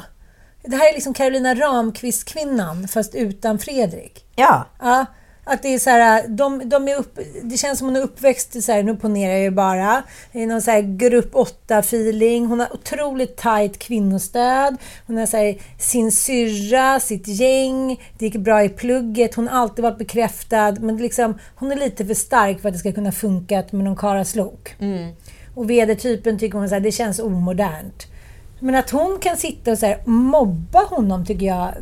[0.63, 4.25] Det här är liksom Carolina Ramqvist-kvinnan, fast utan Fredrik.
[4.37, 5.07] Ja, Ja,
[5.45, 8.57] att det är så här, de, de är upp, det känns som hon är uppväxt
[8.57, 10.03] i så här, nu ponerar jag ju bara,
[10.33, 12.47] i någon så här grupp 8-feeling.
[12.47, 14.77] Hon har otroligt tight kvinnostöd.
[15.07, 19.61] Hon har så här, sin syrra, sitt gäng, det gick bra i plugget, hon har
[19.61, 20.73] alltid varit bekräftad.
[20.81, 23.97] Men liksom, hon är lite för stark för att det ska kunna funka med någon
[23.97, 24.75] karaslok.
[25.55, 28.07] Och vd-typen tycker hon så här, det känns omodernt.
[28.59, 31.75] Men att hon kan sitta och så här, mobba honom tycker jag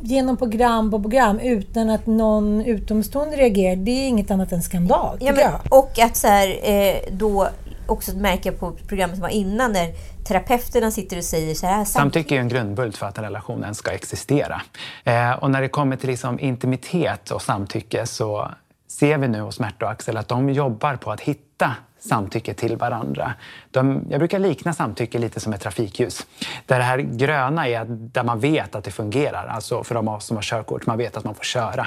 [0.00, 3.76] genom program på program utan att någon utomstående reagerar.
[3.76, 7.48] Det är inget annat än skandal, ja men, och att så här, eh, då
[7.86, 9.92] också märka på programmet som var innan när
[10.24, 11.84] terapeuterna sitter och säger så här.
[11.84, 14.62] Samtycke är ju en grundbult för att en relation ens ska existera.
[15.04, 18.50] Eh, och när det kommer till liksom intimitet och samtycke så
[18.88, 21.74] ser vi nu hos Märta och Axel att de jobbar på att hitta
[22.08, 23.34] samtycke till varandra.
[23.70, 26.26] De, jag brukar likna samtycke lite som ett trafikljus.
[26.66, 30.14] Där det här gröna är där man vet att det fungerar, alltså för de av
[30.14, 31.86] oss som har körkort, man vet att man får köra.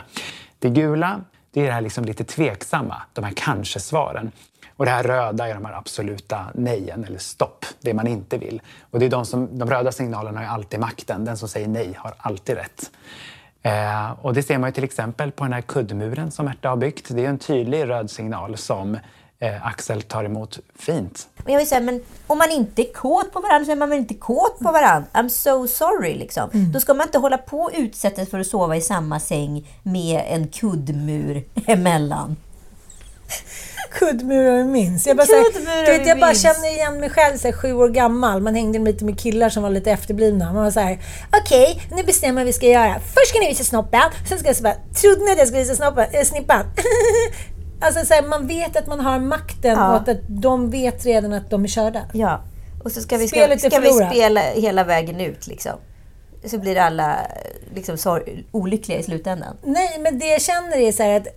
[0.60, 1.22] Det gula,
[1.54, 4.32] det är det här liksom lite tveksamma, de här kanske-svaren.
[4.78, 8.62] Och det här röda är de här absoluta nejen eller stopp, det man inte vill.
[8.92, 11.26] Och det är de, som, de röda signalerna har ju alltid makten.
[11.26, 12.92] Den som säger nej har alltid rätt.
[13.62, 16.78] Eh, och det ser man ju till exempel på den här kuddmuren som Märta har
[16.78, 17.08] byggt.
[17.10, 18.98] Det är en tydlig röd signal som
[19.40, 21.28] eh, Axel tar emot fint.
[21.44, 23.90] Men jag vill säga, men om man inte är kåt på varandra så är man
[23.90, 25.08] väl inte kåt på varandra?
[25.14, 26.50] I'm so sorry liksom.
[26.74, 30.24] Då ska man inte hålla på och utsättas för att sova i samma säng med
[30.28, 32.36] en kuddmur emellan.
[33.92, 35.08] Kuddmurar minns.
[35.08, 36.42] Jag bara, såhär, du vet, jag bara minns.
[36.42, 38.42] känner igen mig själv, såhär, sju år gammal.
[38.42, 40.54] Man hängde lite med killar som var lite efterblivna.
[40.54, 41.00] Man var såhär,
[41.42, 43.00] okej, nu bestämmer vad vi ska göra.
[43.00, 45.64] Först ska ni visa snoppen, sen ska jag så bara, trodde ni att jag skulle
[45.64, 46.64] visa snoppen, äh, snippan?
[47.82, 49.90] alltså såhär, man vet att man har makten Ja.
[49.90, 52.02] och att, att de vet redan att de är körda.
[52.14, 52.42] Ja.
[52.84, 55.74] Och så ska vi, ska, ska vi spela hela vägen ut liksom.
[56.46, 57.18] Så blir alla
[57.76, 59.58] liksom, sorg, olyckliga i slutändan.
[59.64, 61.28] Nej, men det jag känner är så här att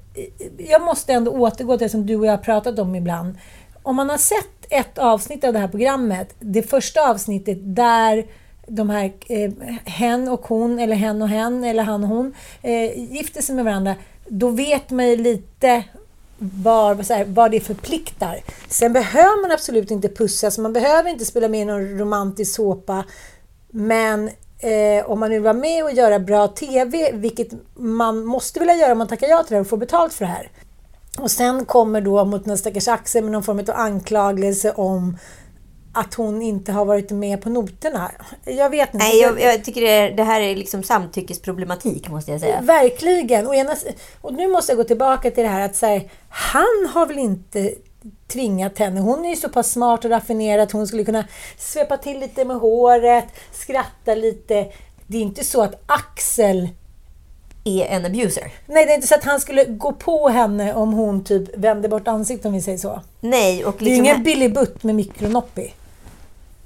[0.59, 3.39] jag måste ändå återgå till det som du och jag har pratat om ibland.
[3.83, 8.27] Om man har sett ett avsnitt av det här programmet, det första avsnittet där
[8.67, 9.51] de här, eh,
[9.85, 13.65] hen och hon, eller hen och hen, eller han och hon, eh, gifter sig med
[13.65, 13.95] varandra,
[14.29, 15.83] då vet man ju lite
[16.41, 18.41] var, så här, vad det förpliktar.
[18.69, 23.05] Sen behöver man absolut inte pussas, man behöver inte spela med i någon romantisk såpa.
[23.71, 28.75] Men eh, om man vill vara med och göra bra TV, vilket man måste vilja
[28.75, 30.51] göra om man tackar ja till det och får betalt för det här.
[31.19, 35.17] Och sen kommer då mot den stackars Axel med någon form av anklagelse om
[35.93, 38.11] att hon inte har varit med på noterna.
[38.45, 39.07] Jag vet inte.
[39.07, 42.61] Nej, jag, jag tycker det, det, här är liksom samtyckesproblematik måste jag säga.
[42.61, 43.47] Verkligen.
[43.47, 43.77] Och, ena,
[44.21, 47.75] och nu måste jag gå tillbaka till det här att säga, han har väl inte
[48.29, 49.01] tvingat henne.
[49.01, 51.25] Hon är ju så pass smart och raffinerad att hon skulle kunna
[51.59, 54.67] svepa till lite med håret, skratta lite.
[55.07, 56.69] Det är inte så att Axel
[57.65, 58.53] är en abuser.
[58.67, 61.89] Nej, det är inte så att han skulle gå på henne om hon typ vände
[61.89, 63.01] bort ansiktet om vi säger så.
[63.21, 65.73] Nej, och liksom det är ingen Billy Butt med mikronoppi.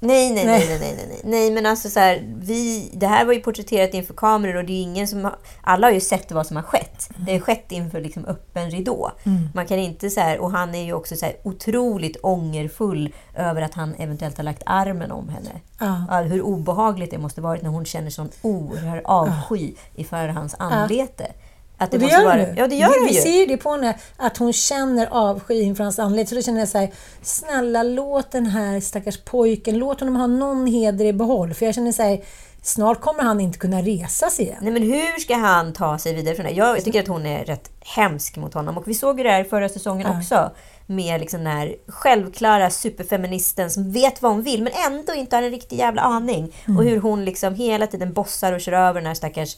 [0.07, 3.33] Nej, nej, nej, nej, nej, nej, nej, men alltså så här, vi, det här var
[3.33, 6.47] ju porträtterat inför kameror och det är ingen som har, alla har ju sett vad
[6.47, 7.09] som har skett.
[7.17, 9.11] Det har skett inför liksom öppen ridå.
[9.25, 9.49] Mm.
[9.55, 13.63] Man kan inte så här, och han är ju också så här otroligt ångerfull över
[13.63, 15.51] att han eventuellt har lagt armen om henne.
[15.79, 16.21] Ja.
[16.21, 19.83] hur obehagligt det måste varit när hon känner sån oerhörd avsky ja.
[19.95, 21.27] inför hans anlete.
[21.29, 21.44] Ja.
[21.79, 22.55] Att det, det gör vara...
[22.57, 25.85] Ja, det gör vi, vi ser ju det på henne, att hon känner avsky inför
[25.85, 26.29] hans anlete.
[26.29, 26.91] Så då känner jag så här,
[27.23, 31.55] snälla låt den här stackars pojken, låt honom ha någon heder i behåll.
[31.55, 32.21] För jag känner så här,
[32.63, 34.59] snart kommer han inte kunna resa sig igen.
[34.61, 36.53] Nej, men hur ska han ta sig vidare från det?
[36.53, 38.79] Jag tycker att hon är rätt hemsk mot honom.
[38.79, 40.19] Och vi såg ju det här förra säsongen ja.
[40.19, 40.51] också.
[40.87, 45.43] Med liksom den här självklara superfeministen som vet vad hon vill men ändå inte har
[45.43, 46.55] en riktig jävla aning.
[46.65, 46.79] Mm.
[46.79, 49.57] Och hur hon liksom hela tiden bossar och kör över den här stackars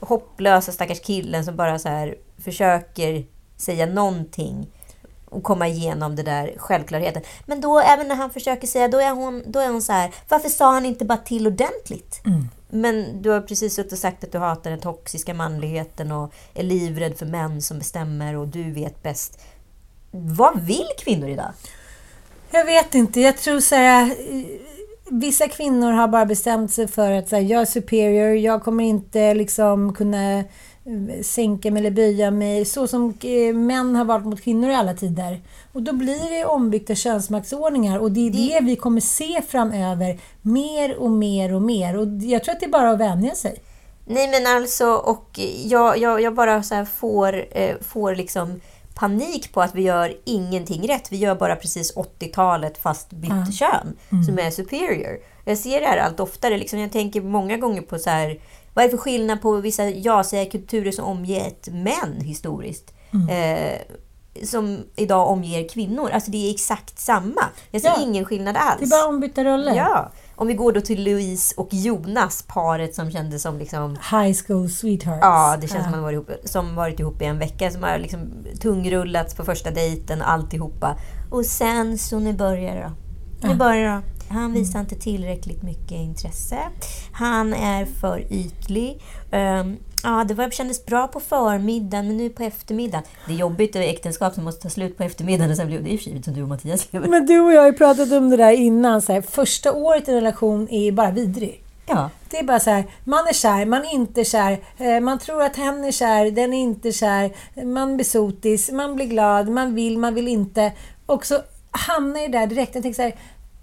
[0.00, 4.66] hopplösa stackars killen som bara så här försöker säga någonting
[5.24, 7.22] och komma igenom det där självklarheten.
[7.46, 10.14] Men då, även när han försöker säga, då är hon, då är hon så här,
[10.28, 12.20] varför sa han inte bara till ordentligt?
[12.26, 12.48] Mm.
[12.68, 16.62] Men du har precis suttit och sagt att du hatar den toxiska manligheten och är
[16.62, 19.40] livrädd för män som bestämmer och du vet bäst.
[20.10, 21.52] Vad vill kvinnor idag?
[22.50, 23.20] Jag vet inte.
[23.20, 24.16] Jag tror så här,
[25.10, 29.34] vissa kvinnor har bara bestämt sig för att här, jag är superior, jag kommer inte
[29.34, 30.44] liksom kunna eh,
[31.22, 32.64] sänka mig eller böja mig.
[32.64, 35.40] Så som eh, män har varit mot kvinnor i alla tider.
[35.72, 40.96] Och då blir det ombyggda könsmaktsordningar och det är det vi kommer se framöver mer
[40.96, 41.98] och mer och mer.
[41.98, 43.58] Och jag tror att det är bara att vänja sig.
[44.06, 48.60] Nej men alltså, och jag, jag, jag bara så får, eh, får liksom
[48.98, 51.12] panik på att vi gör ingenting rätt.
[51.12, 53.52] Vi gör bara precis 80-talet fast bytt mm.
[53.52, 54.24] kön mm.
[54.24, 55.18] som är superior.
[55.44, 56.58] Jag ser det här allt oftare.
[56.58, 58.38] Liksom jag tänker många gånger på så här,
[58.74, 62.94] vad är det för skillnad på vissa ja-sägarkulturer som omgett män historiskt?
[63.12, 63.28] Mm.
[63.28, 63.78] Eh,
[64.44, 66.10] som idag omger kvinnor.
[66.10, 67.44] Alltså det är exakt samma.
[67.70, 68.02] Jag ser ja.
[68.02, 68.80] ingen skillnad alls.
[68.80, 69.74] Det är bara ombytta roller.
[69.74, 70.12] Ja.
[70.40, 73.90] Om vi går då till Louise och Jonas, paret som kändes som liksom...
[73.90, 75.18] High school sweethearts.
[75.22, 75.90] Ja, det känns ja.
[75.90, 77.70] som att de varit ihop, som varit ihop i en vecka.
[77.70, 78.20] Som har liksom
[78.60, 80.96] tungrullats på första dejten, alltihopa.
[81.30, 82.90] Och sen så nu börjar det då.
[83.48, 83.56] Nu ja.
[83.56, 84.34] börjar det då.
[84.34, 86.58] Han visar inte tillräckligt mycket intresse.
[87.12, 89.02] Han är för ytlig.
[89.32, 93.04] Um, Ja, det var, kändes bra på förmiddagen, men nu på eftermiddagen.
[93.26, 95.90] Det är jobbigt i äktenskap som måste ta slut på eftermiddagen och sen blir det
[95.90, 97.08] ju som du och Mattias lever.
[97.08, 99.02] Men du och jag har ju pratat om det där innan.
[99.02, 101.62] Så här, första året i en relation är ju bara vidrig.
[101.86, 102.10] Ja.
[102.30, 105.42] Det är bara så här, man är kär, man är inte kär, eh, man tror
[105.42, 107.30] att hen är kär, den är inte kär,
[107.64, 110.72] man blir sotis, man blir glad, man vill, man vill inte.
[111.06, 111.38] Och så
[111.70, 112.74] hamnar jag där direkt.
[112.74, 113.14] Jag tänker så här,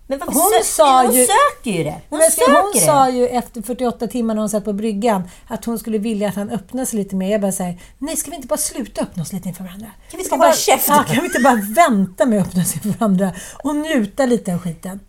[0.08, 2.02] men hon, sö sa hon ju, söker ju det.
[2.10, 5.66] Hon, men söker hon sa ju efter 48 timmar när hon satt på bryggan att
[5.66, 7.32] hon skulle vilja att han öppnade sig lite mer.
[7.32, 9.88] Jag bara säger, nej ska vi inte bara sluta öppna oss lite inför varandra?
[10.12, 10.54] Kan vi inte bara,
[10.88, 13.32] ja, kan vi inte bara vänta med att öppna oss inför varandra
[13.64, 15.00] och njuta lite av skiten?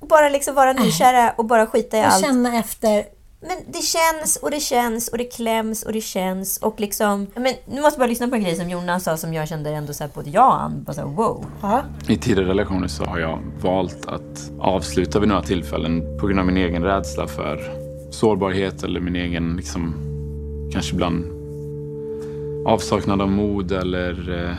[0.00, 2.24] Och bara liksom vara nykära och bara skita i och allt.
[2.24, 3.04] Och känna efter
[3.40, 7.26] men det känns och det känns och det kläms och det känns och liksom...
[7.34, 9.70] Men nu måste jag bara lyssna på en grej som Jonas sa som jag kände
[9.70, 10.72] ändå så här på ett ja.
[10.76, 11.46] Bara så här, wow.
[11.62, 11.82] Ja.
[12.08, 16.46] I tidigare relationer så har jag valt att avsluta vid några tillfällen på grund av
[16.46, 17.60] min egen rädsla för
[18.10, 19.94] sårbarhet eller min egen liksom
[20.72, 21.24] kanske ibland
[22.66, 24.56] avsaknad av mod eller eh,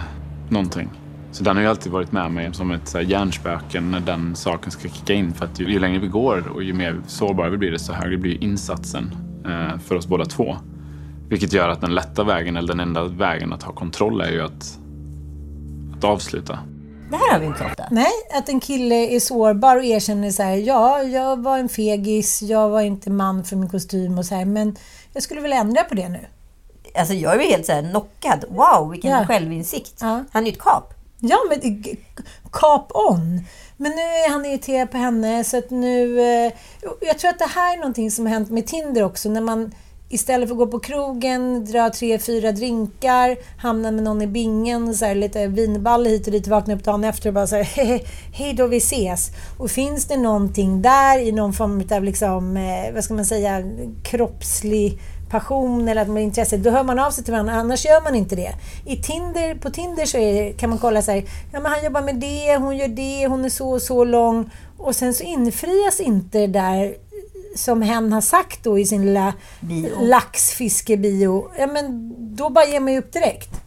[0.50, 0.90] någonting.
[1.32, 4.90] Så den har ju alltid varit med mig som ett hjärnspöke när den saken ska
[4.90, 5.34] kicka in.
[5.34, 8.18] För att ju, ju längre vi går och ju mer sårbara vi blir, desto högre
[8.18, 10.58] blir insatsen eh, för oss båda två.
[11.30, 14.42] Vilket gör att den lätta vägen, eller den enda vägen att ha kontroll, är ju
[14.42, 14.80] att,
[15.98, 16.60] att avsluta.
[17.10, 17.88] Det här har vi inte ofta.
[17.92, 22.42] Nej, att en kille är sårbar och erkänner så här, ja, jag var en fegis,
[22.42, 24.76] jag var inte man för min kostym och så här, men
[25.14, 26.20] jag skulle väl ändra på det nu.
[26.96, 28.46] Alltså jag är ju helt så här knockad.
[28.50, 29.26] Wow, vilken ja.
[29.26, 29.98] självinsikt.
[30.02, 30.24] Ja.
[30.32, 30.94] Han är ju ett kap.
[31.20, 31.82] Ja, men
[32.52, 33.42] kap on.
[33.78, 36.20] Men nu är han irriterad på henne så att nu...
[36.20, 36.52] Eh,
[37.02, 39.30] jag tror att det här är någonting som har hänt med Tinder också.
[39.30, 39.72] När man
[40.10, 44.96] istället för att gå på krogen, dra tre, fyra drinkar, hamna med någon i bingen,
[44.96, 48.06] så här, lite vinball hit och dit, vakna upp dagen efter och bara säga hej,
[48.34, 49.32] hej då, vi ses.
[49.58, 53.64] Och finns det någonting där i någon form av, liksom, eh, vad ska man säga,
[54.04, 55.00] kroppslig
[55.30, 58.04] passion eller att man är intresse, då hör man av sig till varandra, annars gör
[58.04, 58.54] man inte det.
[58.86, 61.24] I Tinder, på Tinder så är, kan man kolla så här,
[61.54, 64.50] ja men han jobbar med det, hon gör det, hon är så och så lång.
[64.78, 66.96] Och sen så infrias inte det där
[67.56, 69.34] som hen har sagt då i sin lilla
[70.02, 71.50] laxfiskebio.
[71.60, 73.62] Ja men då bara ger man ju upp direkt.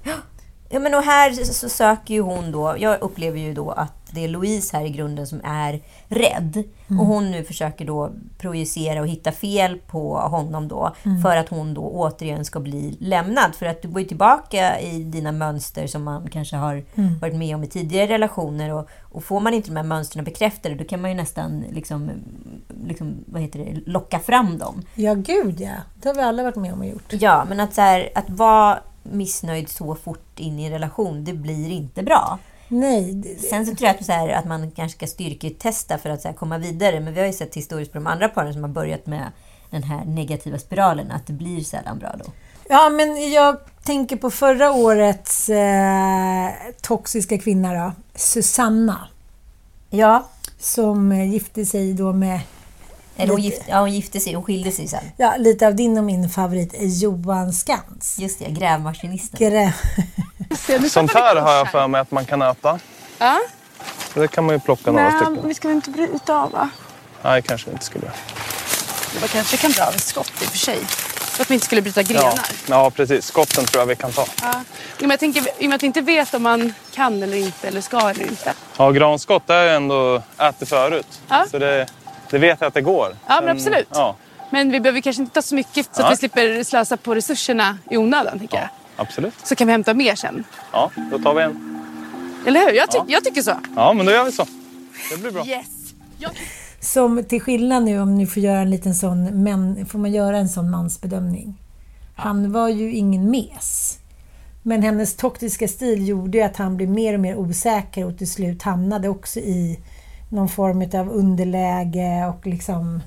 [0.73, 4.25] Ja, men och här så söker ju hon då, jag upplever ju då att det
[4.25, 6.63] är Louise här i grunden som är rädd.
[6.89, 7.01] Mm.
[7.01, 10.95] Och hon nu försöker då projicera och hitta fel på honom då.
[11.03, 11.23] Mm.
[11.23, 13.55] För att hon då återigen ska bli lämnad.
[13.55, 17.19] För att du går ju tillbaka i dina mönster som man kanske har Mm.
[17.19, 18.73] varit med om i tidigare relationer.
[18.75, 22.11] Och, och får man inte de här mönstren bekräftade, då kan man ju nästan liksom,
[22.85, 24.83] liksom, vad heter det, locka fram dem.
[24.95, 25.71] Ja, gud ja.
[26.03, 27.13] Det har vi alla varit med om och gjort.
[27.13, 31.33] Ja, men att, så här, att vara missnöjd så fort in i en relation, det
[31.33, 32.39] blir inte bra.
[32.73, 33.13] Nej.
[33.15, 36.23] det- Sen så tror jag att, så här, att man kanske ska styrketesta för att
[36.23, 37.01] så här, komma vidare.
[37.01, 39.27] Men vi har ju sett historiskt på de andra paren som har börjat med
[39.71, 42.25] den här negativa spiralen, att det blir sällan bra då.
[42.69, 46.51] Ja, men jag tänker på förra årets eh,
[46.83, 49.09] toxiska kvinna då, Susanna.
[49.91, 50.25] Ja.
[50.59, 52.41] Som eh, gifte sig då med
[53.17, 55.05] Eller hon, gift, ja, hon gifte sig, hon skilde sig sen.
[55.17, 58.19] Ja, lite av din och min favorit, Johan Skans.
[58.19, 59.39] Just det, grävmaskinisten.
[59.39, 59.73] Grä...
[60.91, 62.79] Sånt här har jag för mig att man kan äta.
[63.19, 63.41] Ja.
[64.15, 65.49] Så det kan man ju plocka några Men stycken.
[65.49, 66.69] vi ska väl inte bryta av va?
[67.23, 68.11] Nej, kanske vi inte skulle.
[69.15, 70.79] Det var kanske kan dra av ett skott i och för sig.
[71.37, 72.23] Så att vi inte skulle bryta grenar.
[72.23, 73.27] Ja, ja, precis.
[73.27, 74.27] Skotten tror jag vi kan ta.
[74.43, 74.63] Ja.
[74.99, 77.69] Men jag tänker, i och med att vi inte vet om man kan eller inte
[77.69, 78.53] eller ska eller inte.
[78.77, 81.21] Ja, granskott det har jag ändå ätit förut.
[81.29, 81.47] Ja.
[81.51, 81.87] Så det,
[82.31, 83.17] det vet jag att det går.
[83.29, 83.89] Ja, men absolut.
[83.93, 84.17] Ja,
[84.51, 86.07] Men vi behöver kanske inte ta så mycket så Ja.
[86.07, 88.39] att vi slipper slösa på resurserna i onödan.
[88.39, 88.69] Tänker jag.
[88.97, 89.35] absolut.
[89.45, 90.45] Så kan vi hämta mer sen.
[90.73, 91.77] Ja, då tar vi en.
[92.47, 92.73] Eller hur?
[92.77, 93.53] Jag, ty- jag tycker så.
[93.77, 94.47] Ja, men då gör vi så.
[95.11, 95.47] Det blir bra.
[95.47, 95.67] Yes.
[96.81, 100.39] Som till skillnad nu om ni får göra en liten sån, men får man göra
[100.39, 101.55] en sån mansbedömning?
[102.17, 103.99] Han var ju ingen mes.
[104.63, 108.31] Men hennes toxiska stil gjorde ju att han blev mer och mer osäker och till
[108.31, 109.81] slut hamnade också i
[110.31, 113.01] någon form av underläge och liksom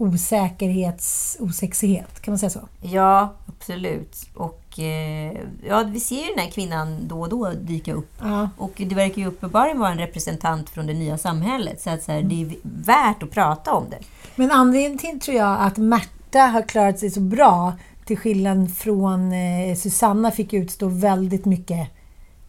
[0.00, 1.36] osäkerhets...
[1.40, 2.20] osexighet.
[2.20, 2.60] Kan man säga så?
[2.80, 4.16] Ja, absolut.
[4.34, 5.36] Och eh,
[5.68, 8.12] ja, vi ser ju den här kvinnan då och då dyka upp.
[8.20, 8.48] Ja.
[8.56, 11.80] Och det verkar ju uppenbarligen vara en representant från det nya samhället.
[11.80, 13.98] Så att så här, det är värt att prata om det.
[14.36, 17.72] Men anledningen till tror jag att Märta har klarat sig så bra
[18.04, 21.88] till skillnad från eh, Susanna fick utstå väldigt mycket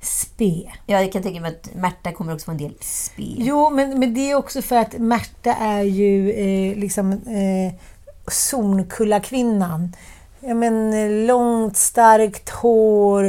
[0.02, 0.72] spe.
[0.86, 3.36] Ja, jag kan tänka mig att Märta kommer också få en del spe.
[3.38, 7.74] Jo, men, men det är också för att Märta är ju eh, liksom eh,
[8.28, 9.96] Zornkulla-kvinnan.
[10.40, 13.26] Ja, men, eh, långt, starkt hår,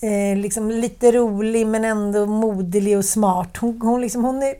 [0.00, 3.56] eh, liksom lite rolig men ändå moderlig och smart.
[3.56, 4.54] Hon, hon, liksom, hon, är,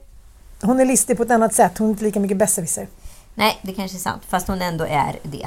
[0.63, 1.79] hon är listig på ett annat sätt.
[1.79, 2.87] Hon är inte lika mycket besserwisser.
[3.35, 4.23] Nej, det kanske är sant.
[4.29, 5.47] Fast hon ändå är det.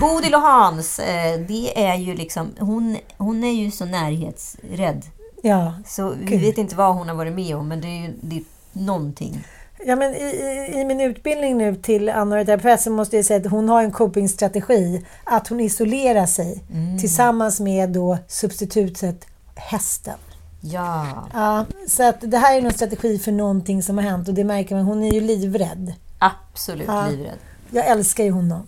[0.00, 2.50] Bodil och Hans, eh, det är ju liksom...
[2.58, 5.02] Hon, hon är ju så närhetsrädd.
[5.42, 6.40] Ja, Så vi gud.
[6.40, 8.42] vet inte vad hon har varit med om, men det är ju det är
[8.72, 9.44] någonting.
[9.86, 13.50] Ja, men i, i, I min utbildning nu till anhörigterapeut så måste jag säga att
[13.52, 15.06] hon har en copingstrategi.
[15.24, 16.64] Att hon isolerar sig
[17.00, 20.14] tillsammans med då substitutet hästen.
[20.60, 21.06] Ja.
[21.34, 24.44] Ja, så att det här är en strategi för någonting som har hänt och det
[24.44, 24.84] märker man.
[24.84, 25.94] Hon är ju livrädd.
[26.18, 27.06] Absolut Ja.
[27.10, 27.38] livrädd.
[27.70, 28.66] Jag älskar ju honom.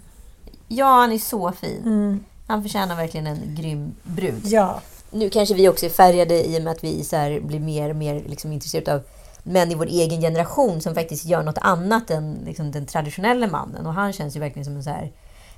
[0.68, 1.82] Ja, han är så fin.
[1.84, 2.24] Mm.
[2.46, 4.42] Han förtjänar verkligen en grym brud.
[4.44, 4.80] Ja.
[5.10, 7.96] Nu kanske vi också är färgade i och med att vi så blir mer och
[7.96, 9.02] mer liksom intresserade av
[9.42, 13.86] män i vår egen generation som faktiskt gör något annat än liksom den traditionella mannen.
[13.86, 15.12] Och han känns ju verkligen som en så här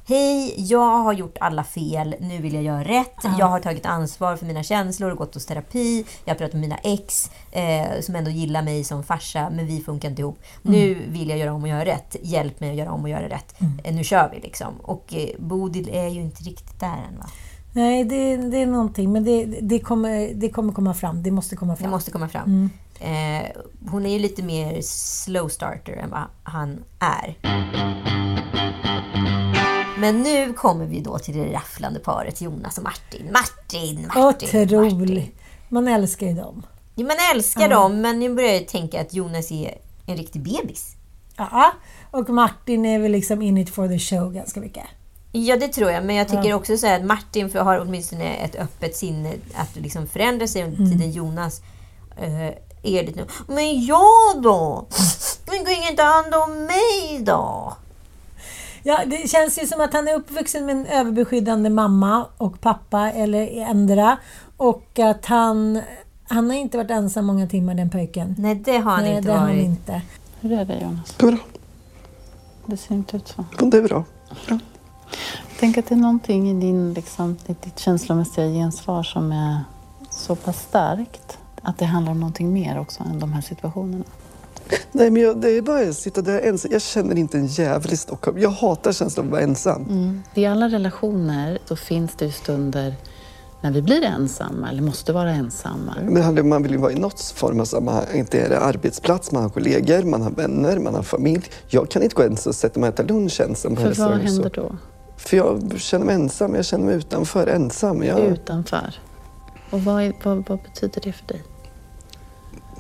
[0.06, 2.14] Hej, jag har gjort alla fel.
[2.20, 3.16] Nu vill jag göra rätt.
[3.38, 6.04] Jag har tagit ansvar för mina känslor och gått hos terapi.
[6.24, 9.80] Jag har pratat med mina ex eh, som ändå gillar mig som farsa, men vi
[9.80, 10.38] funkar inte ihop.
[10.64, 10.80] Mm.
[10.80, 12.16] Nu vill jag göra om och göra rätt.
[12.22, 13.60] Hjälp mig att göra om och göra rätt.
[13.60, 13.80] Mm.
[13.84, 14.74] Eh, nu kör vi liksom.
[14.82, 17.26] Och eh, Bodil är ju inte riktigt där än va?
[17.72, 19.12] Nej, det, det är någonting.
[19.12, 21.22] Men det, det, kommer, det kommer komma fram.
[21.22, 21.84] Det måste komma fram.
[21.84, 22.44] Det måste komma fram.
[22.44, 22.70] Mm.
[23.00, 23.50] Eh,
[23.90, 27.36] hon är ju lite mer slow starter än vad han är.
[30.04, 33.30] Men nu kommer vi då till det rafflande paret Jonas och Martin.
[33.32, 35.34] Martin, Martin, Otroligt.
[35.68, 36.66] Man älskar ju dem.
[36.94, 37.68] Ja, man älskar Ja.
[37.68, 40.96] dem, men nu börjar jag tänka att Jonas är en riktig bebis.
[41.36, 41.72] Ja,
[42.10, 44.84] och Martin är väl liksom in it for the show ganska mycket.
[45.32, 46.04] Ja, det tror jag.
[46.04, 46.56] Men jag tycker Ja.
[46.56, 50.64] också så här att Martin för har åtminstone ett öppet sinne att liksom förändra sig
[50.64, 50.90] under Mm.
[50.92, 51.60] tiden Jonas
[52.16, 52.46] eh,
[52.82, 53.26] är lite nu.
[53.48, 54.86] Men jag då?
[55.46, 57.72] Men går ingen ta hand om mig då?
[58.86, 63.10] Ja, det känns ju som att han är uppvuxen med en överbeskyddande mamma och pappa,
[63.10, 64.16] eller ändra.
[64.56, 65.80] Och att han...
[66.28, 68.34] Han har inte varit ensam många timmar, den pojken.
[68.38, 69.64] Nej, det har han Nej, inte det har han varit.
[69.64, 70.02] inte.
[70.40, 71.14] Hur är det Jonas?
[71.18, 71.40] Det är bra.
[72.66, 73.44] Det ser inte ut så.
[73.66, 74.04] Det är bra.
[74.48, 74.60] Jag
[75.60, 79.60] tänker att det är någonting i din, liksom, i ditt känslomässiga gensvar som är
[80.10, 84.04] så pass starkt att det handlar om någonting mer också än de här situationerna.
[84.92, 86.72] Nej, men jag, det är bara att sitta där ensam.
[86.72, 88.38] Jag känner inte en jävel i Stockholm.
[88.38, 89.82] Jag hatar känslan av att vara ensam.
[89.82, 90.22] Mm.
[90.34, 92.94] I alla relationer så finns det ju stunder
[93.60, 95.96] när vi blir ensamma eller måste vara ensamma.
[96.02, 98.04] Men man vill ju vara i något form av sammanhang.
[98.14, 101.50] Inte är det arbetsplats, man har kollegor, man har vänner, man har familj.
[101.68, 104.12] Jag kan inte gå ens och sätta mig och äta lunch ensam på För vad
[104.12, 104.60] händer så.
[104.60, 104.76] då?
[105.16, 108.02] För jag känner mig ensam, jag känner mig utanför, ensam.
[108.02, 109.00] Jag, Utanför.
[109.70, 111.42] Och vad, är, vad, vad betyder det för dig?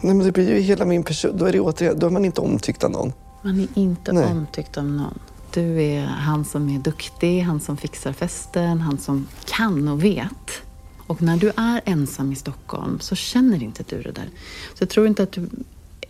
[0.04, 1.38] Nej, men det blir ju hela min person.
[1.38, 3.12] Då är det återigen, då är man inte omtyckt av någon.
[3.42, 4.24] Man är inte Nej.
[4.24, 5.18] omtyckt av någon.
[5.54, 10.62] Du är han som är duktig, han som fixar festen, han som kan och vet.
[11.06, 14.28] Och när du är ensam i Stockholm så känner inte du det där.
[14.74, 15.48] Så jag tror inte att du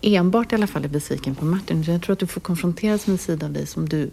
[0.00, 1.82] enbart i alla fall är besviken på Martin.
[1.82, 4.10] Jag tror att du får konfronteras med en sida av dig som du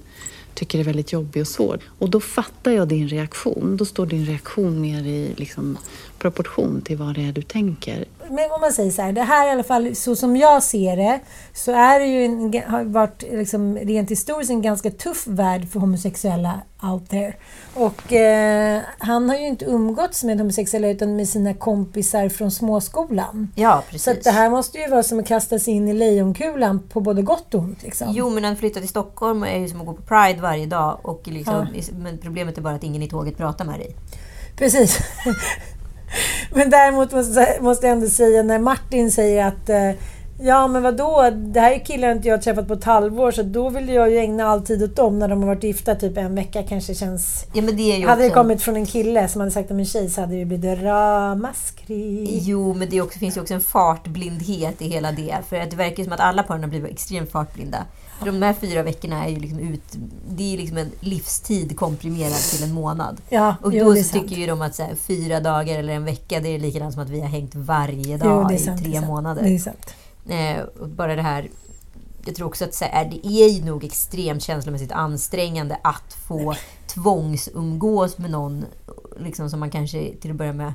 [0.54, 1.80] tycker är väldigt jobbig och svår.
[2.00, 3.78] Och då fattar jag din reaktion.
[3.78, 5.78] Då står din reaktion mer i liksom,
[6.22, 8.06] proportion till vad det är du tänker.
[8.30, 10.98] Men om man säger så här, det här i alla fall så som jag ser
[10.98, 11.20] det
[11.54, 15.80] så är det ju en, har varit liksom rent historiskt en ganska tuff värld för
[15.80, 17.34] homosexuella out there.
[17.74, 23.52] Och eh, han har ju inte umgåtts med homosexuella utan med sina kompisar från småskolan.
[23.56, 24.04] Ja, precis.
[24.04, 27.22] Så det här måste ju vara som att kasta sig in i lejonkulan på både
[27.22, 27.84] gott och ont.
[27.84, 28.08] Liksom.
[28.12, 31.00] Jo, men att flytta till Stockholm är ju som att gå på Pride varje dag.
[31.02, 31.84] Och liksom, Ja.
[31.98, 33.96] Men problemet är bara att ingen i tåget pratar med dig.
[34.56, 35.00] Precis.
[36.56, 39.92] Men däremot måste, måste jag ändå säga när Martin säger att eh,
[40.44, 43.44] Ja men vadå, det här är killar inte jag har träffat på ett halvår så
[43.44, 46.18] då vill jag ju ägna all tid åt dem när de har varit gifta typ
[46.18, 47.46] en vecka kanske känns...
[47.54, 49.72] Ja, men det är ju hade det också- kommit från en kille som hade sagt
[49.72, 52.40] om en tjej så hade det blivit ramaskri.
[52.42, 55.38] Jo, men det också, finns ju också en fartblindhet i hela det.
[55.50, 57.78] För att det verkar som att alla paren har blivit extremt fartblinda.
[58.26, 59.98] De här fyra veckorna är ju liksom ut...
[60.30, 63.22] Det är liksom en livstid komprimerad till en månad.
[63.30, 66.06] Ja, och jo, då det så tycker ju de att här, fyra dagar eller en
[66.06, 68.78] vecka, det är likadant som att vi har hängt varje Jo, dag det i sant,
[68.78, 69.08] det är tre sant.
[69.08, 69.44] månader.
[69.44, 69.96] Det är sant.
[70.30, 71.50] Eh, bara det här...
[72.26, 76.56] Jag tror också att så här, det är ju nog extremt känslomässigt ansträngande att få
[76.88, 78.66] tvångsumgås med någon
[79.20, 80.74] liksom, som man kanske till att börja med...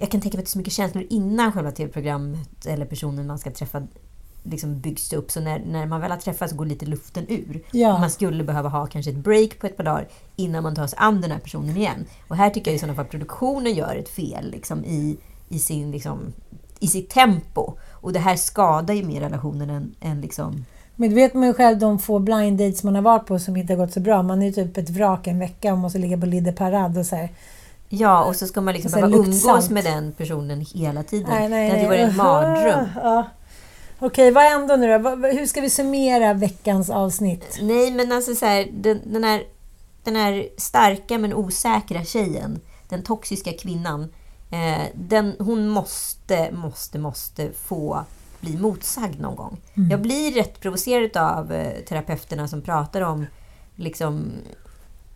[0.00, 3.26] Jag kan tänka mig att det är så mycket känslor innan själva tv-programmet eller personen
[3.26, 3.82] man ska träffa
[4.50, 5.30] liksom byggs upp.
[5.30, 7.62] Så när, när man väl har träffats går lite luften ur.
[7.70, 7.98] Ja.
[7.98, 10.98] Man skulle behöva ha kanske ett break på ett par dagar innan man tar sig
[11.02, 12.06] an den här personen igen.
[12.28, 15.16] Och här tycker jag i sådana fall produktionen gör ett fel liksom, i,
[15.48, 16.32] i, sin, liksom,
[16.80, 17.72] i sitt tempo.
[17.90, 20.64] Och det här skadar ju mer relationen än, än liksom...
[20.98, 23.56] Men du vet man ju själv de få blind dates man har varit på som
[23.56, 24.22] inte har gått så bra.
[24.22, 27.06] Man är ju typ ett vrak en vecka och måste ligga på Lidde parad och
[27.06, 27.30] så här.
[27.88, 31.30] Ja, och så ska man liksom behöva umgås med den personen hela tiden.
[31.30, 32.88] Nej, nej, det hade ju varit en mardröm.
[33.02, 33.26] Ja.
[33.98, 35.08] Okej, vad ändå nu då?
[35.08, 37.58] Hur ska vi summera veckans avsnitt?
[37.62, 39.44] Nej, men alltså så här, den, den, här,
[40.04, 44.12] den här starka men osäkra tjejen, den toxiska kvinnan,
[44.50, 48.04] eh, den, hon måste, måste, måste få
[48.40, 49.60] bli motsagd någon gång.
[49.74, 49.90] Mm.
[49.90, 53.26] Jag blir rätt provocerad av eh, terapeuterna som pratar om
[53.76, 54.32] liksom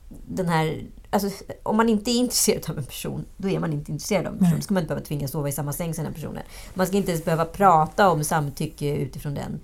[0.08, 0.82] den här...
[1.12, 4.32] Alltså, om man inte är intresserad av en person, då är man inte intresserad av
[4.32, 4.56] en person.
[4.56, 6.42] Då ska man inte behöva tvingas sova i samma säng som den personen.
[6.74, 9.60] Man ska inte ens behöva prata om samtycke utifrån den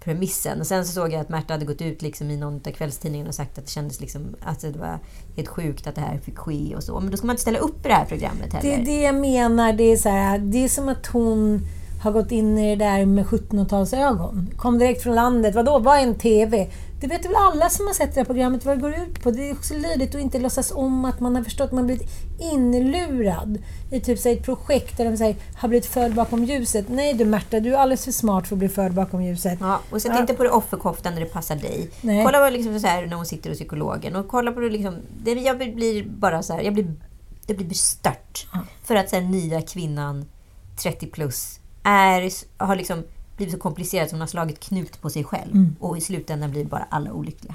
[0.00, 0.60] premissen.
[0.60, 3.28] Och sen så såg jag att Märta hade gått ut liksom i någon av kvällstidningarna
[3.28, 4.98] och sagt att det kändes liksom, att det var
[5.36, 7.00] helt sjukt att det här fick ske och så.
[7.00, 8.70] Men då ska man inte ställa upp i det här programmet heller.
[8.70, 9.72] Det är det jag menar.
[9.72, 11.66] Det är, så här, det är som att hon...
[12.00, 14.56] har gått in i det där med 1700-talsögon.
[14.56, 15.54] Kom direkt från landet.
[15.54, 16.70] Vadå, vad är en TV?
[17.00, 19.30] Det vet väl alla som har sett det här programmet vad det går ut på.
[19.30, 22.08] Det är också löjligt att inte låtsas om att man har förstått att man blivit
[22.38, 23.58] inlurad
[23.90, 26.88] i typ så ett projekt där de säger har blivit förd bakom ljuset.
[26.88, 29.58] Nej du Märta, du är alldeles för smart för att bli förd bakom ljuset.
[29.60, 31.90] Ja, och sätt inte på det offerkoftan när det passar dig.
[32.00, 32.24] Nej.
[32.24, 34.96] Kolla vad liksom så här, när hon sitter hos psykologen och kolla på det liksom...
[35.24, 36.94] Det, jag blir bara så här, jag blir,
[37.46, 38.46] det blir bestört.
[38.84, 40.24] För att här, nya kvinnan,
[40.82, 41.60] 30 plus,
[41.90, 42.30] är,
[42.64, 43.02] har liksom
[43.36, 45.52] blivit så komplicerad som hon har slagit knut på sig själv.
[45.52, 45.76] Mm.
[45.80, 47.54] Och i slutändan blir bara alla olyckliga.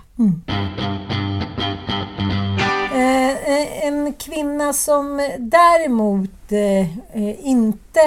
[2.93, 6.79] Eh, en kvinna som däremot eh,
[7.13, 7.99] eh, inte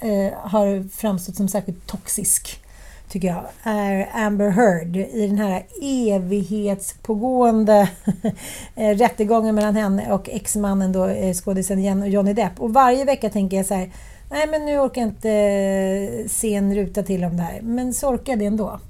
[0.00, 2.60] eh, har framstått som särskilt toxisk,
[3.08, 7.88] tycker jag, är Amber Heard i den här evighetspågående
[8.74, 12.60] eh, rättegången mellan henne och exmannen då, eh, skådisen Johnny Depp.
[12.60, 13.90] Och varje vecka tänker jag så här,
[14.30, 17.60] nej men nu orkar jag inte eh, se en ruta till om det här.
[17.62, 18.80] Men så orkar jag det ändå.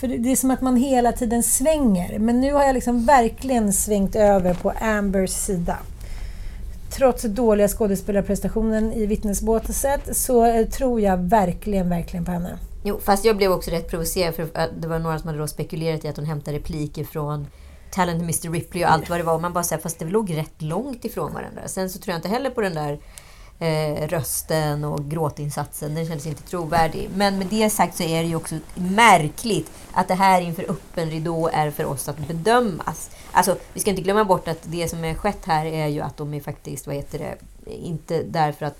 [0.00, 2.18] För det är som att man hela tiden svänger.
[2.18, 5.78] Men nu har jag liksom verkligen svängt över på Ambers sida.
[6.90, 12.58] Trots dåliga skådespelarprestationen i vittnesbåset så eh, tror jag verkligen, verkligen på henne.
[12.84, 14.48] Jo, fast jag blev också rätt provocerad för
[14.80, 17.46] det var några som hade då spekulerat i att hon hämtade repliker från
[17.90, 19.34] Talent Mr Ripley och allt vad det var.
[19.34, 21.60] Och man bara säger fast det låg rätt långt ifrån varandra.
[21.66, 22.98] Sen så tror jag inte heller på den där
[23.58, 25.94] eh, rösten och gråtinsatsen.
[25.94, 27.10] Den kändes inte trovärdig.
[27.14, 31.10] Men med det sagt så är det ju också märkligt att det här inför öppen
[31.10, 33.10] ridå är för oss att bedömas.
[33.32, 36.16] Alltså, vi ska inte glömma bort att det som är skett här är ju att
[36.16, 37.36] de är faktiskt, vad heter det,
[37.74, 38.78] inte därför att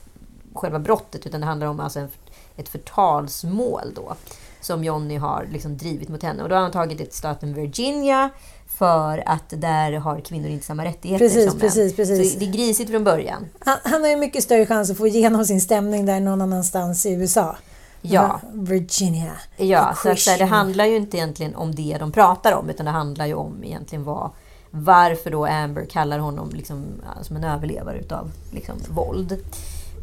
[0.55, 2.09] själva brottet utan det handlar om alltså en,
[2.57, 4.17] ett förtalsmål då
[4.61, 6.43] som Johnny har liksom drivit mot henne.
[6.43, 8.31] Och då har han tagit ett staten Virginia
[8.79, 11.61] för att där har kvinnor inte samma rättigheter Precis, som män.
[11.61, 12.33] precis, precis.
[12.33, 13.47] Så det är grisigt från början.
[13.59, 17.07] Han, han har ju mycket större chans att få igenom sin stämning där någon annanstans
[17.07, 17.57] i USA.
[18.03, 18.41] Ja.
[18.53, 19.33] Virginia.
[19.57, 22.87] Ja, så, så här, det handlar ju inte egentligen om det de pratar om utan
[22.87, 24.31] det handlar ju om egentligen vad,
[24.71, 26.85] varför då Amber kallar honom liksom,
[27.23, 29.33] som en överlevare utav liksom, våld.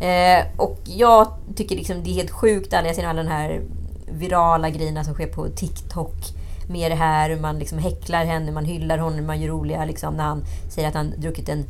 [0.01, 3.61] Eh, och jag tycker liksom det är helt sjukt alla, jag ser alla den här
[4.11, 6.15] virala grejerna som sker på TikTok
[6.67, 10.17] med det här hur man liksom häcklar henne, man hyllar honom, man gör roliga liksom
[10.17, 11.65] när han säger att han druckit en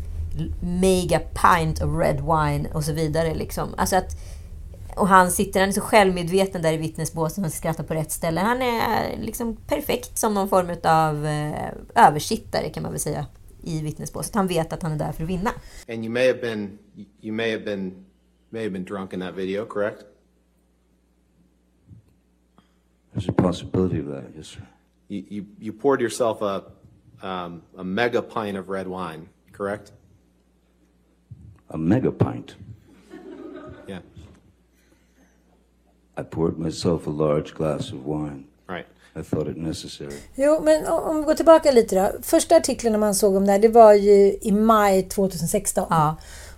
[0.60, 3.36] mega pint of red wine och så vidare.
[3.36, 3.74] Liksom.
[3.78, 4.18] Alltså att,
[4.96, 8.42] och han sitter, han är så självmedveten där i vittnesbåset och skrattar på rätt ställe.
[8.42, 13.26] Han är liksom perfekt som någon form av eh, översittare kan man väl säga
[13.64, 14.36] i vittnesbåset.
[14.36, 15.52] Han vet att han är där för att vinna.
[15.90, 16.78] And you may have been
[17.22, 18.06] you may have been
[18.50, 20.04] may have been drunk in that video, correct?
[23.14, 24.68] There's a possibility of that, yes, sir.
[25.08, 26.64] You you, you poured yourself a
[27.22, 29.92] um, a mega pint of red wine, correct?
[31.70, 32.56] A mega pint.
[33.88, 34.00] Yeah.
[36.18, 38.46] I poured myself a large glass of wine.
[38.68, 38.86] Right.
[39.16, 40.14] I thought it necessary.
[40.36, 42.22] Jo, men om vi går tillbaka lite då.
[42.22, 45.86] Första artiklarna man såg om det här, det var ju i maj 2016.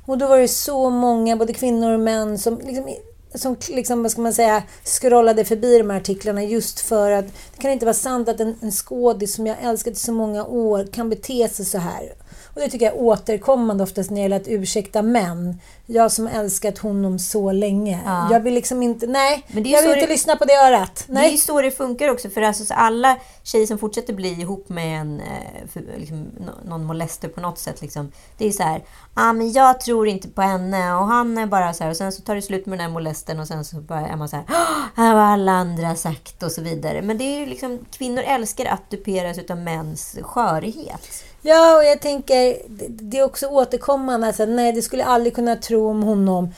[0.06, 2.90] Och då var det så många, både kvinnor och män, som liksom,
[3.36, 7.62] som liksom, vad ska man säga, scrollade förbi de här artiklarna just för att det
[7.62, 10.88] kan inte vara sant att en, en skådis som jag älskat i så många år
[10.94, 12.14] kan bete sig så här.
[12.58, 15.60] Och det tycker jag är återkommande oftast när det gäller att ursäkta män.
[15.86, 18.00] Jag som älskat honom så länge.
[18.06, 18.28] Ja.
[18.32, 21.04] Jag vill liksom inte, nej, jag vill inte det- lyssna på det örat.
[21.08, 21.38] Det är Nej.
[21.38, 25.20] så det funkar också för alltså, så alla tjejer som fortsätter bli ihop med en,
[25.20, 27.82] eh, för, liksom, nå- någon molester på något sätt.
[27.82, 28.84] Liksom, det är så här,
[29.14, 31.92] ah, men jag tror inte på henne och han är bara så här.
[31.92, 34.16] Och sen så tar det slut med den här molesten och sen så bara är
[34.16, 37.02] man så här, "Ah, vad har alla andra sagt och så vidare.
[37.02, 41.24] Men det är ju liksom, kvinnor älskar att duperas utav mäns skörhet.
[41.42, 42.58] Ja, och jag tänker,
[42.90, 44.28] det, är också återkommande.
[44.28, 46.54] Alltså, nej, det skulle jag aldrig kunna tro om honom.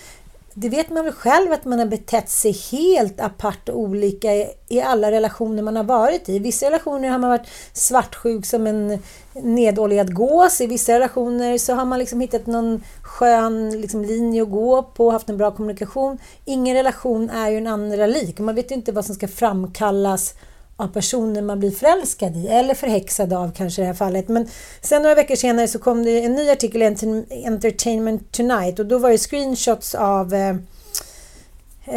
[0.53, 4.47] Det vet man väl själv att man har betett sig helt apart och olika i,
[4.67, 6.35] i alla relationer man har varit i.
[6.35, 8.99] I vissa relationer har man varit svartsjuk som en
[9.33, 10.61] nedoljad gås.
[10.61, 15.11] I vissa relationer så har man liksom hittat någon skön liksom, linje att gå på,
[15.11, 16.17] haft en bra kommunikation.
[16.45, 18.39] Ingen relation är ju en andra lik.
[18.39, 20.33] Man vet ju inte vad som ska framkallas
[20.79, 24.27] av personer man blir förälskad i, eller förhäxad av kanske i det här fallet.
[24.27, 24.47] Men
[24.81, 28.85] sen några veckor senare så kom det en ny artikel i Enter- Entertainment Tonight och
[28.85, 30.55] då var det screenshots av eh,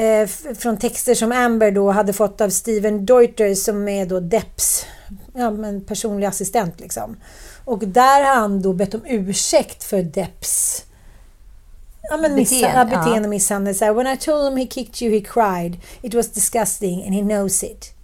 [0.04, 0.26] eh,
[0.58, 4.86] från texter som Amber då hade fått av Steven Deuter som är då Depps
[5.34, 6.80] ja, men personlig assistent.
[6.80, 7.16] Liksom.
[7.64, 10.84] Och där har han då bett om ursäkt för Depps
[12.10, 13.94] Ja, men Beteende, beteende, ja, beteende och misshandel.
[13.94, 15.76] When I told him he kicked you he cried.
[16.02, 17.94] It was disgusting and he knows it.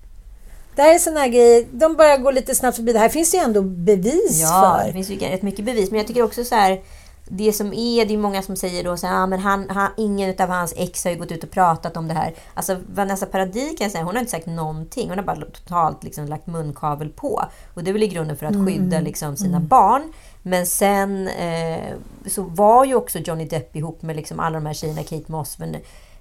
[0.78, 2.92] Det här är sådana här grejer, de bara går lite snabbt förbi.
[2.92, 4.86] Det här finns ju ändå bevis Ja, för.
[4.86, 5.90] det finns ju rätt mycket bevis.
[5.90, 6.80] Men jag tycker också så här...
[7.28, 9.90] det som är, det är många som säger då så här, ah, men han, han,
[9.96, 12.34] ingen av hans ex har ju gått ut och pratat om det här.
[12.54, 15.08] Alltså Vanessa Paradis kan jag säga, hon har inte sagt någonting.
[15.08, 17.44] Hon har bara totalt liksom lagt munkavel på.
[17.74, 19.04] Och det är väl i grunden för att skydda Mm.
[19.04, 19.68] liksom sina Mm.
[19.68, 20.12] barn.
[20.42, 21.92] Men sen eh,
[22.26, 25.58] så var ju också Johnny Depp ihop med liksom alla de här tjejerna, Kate Moss,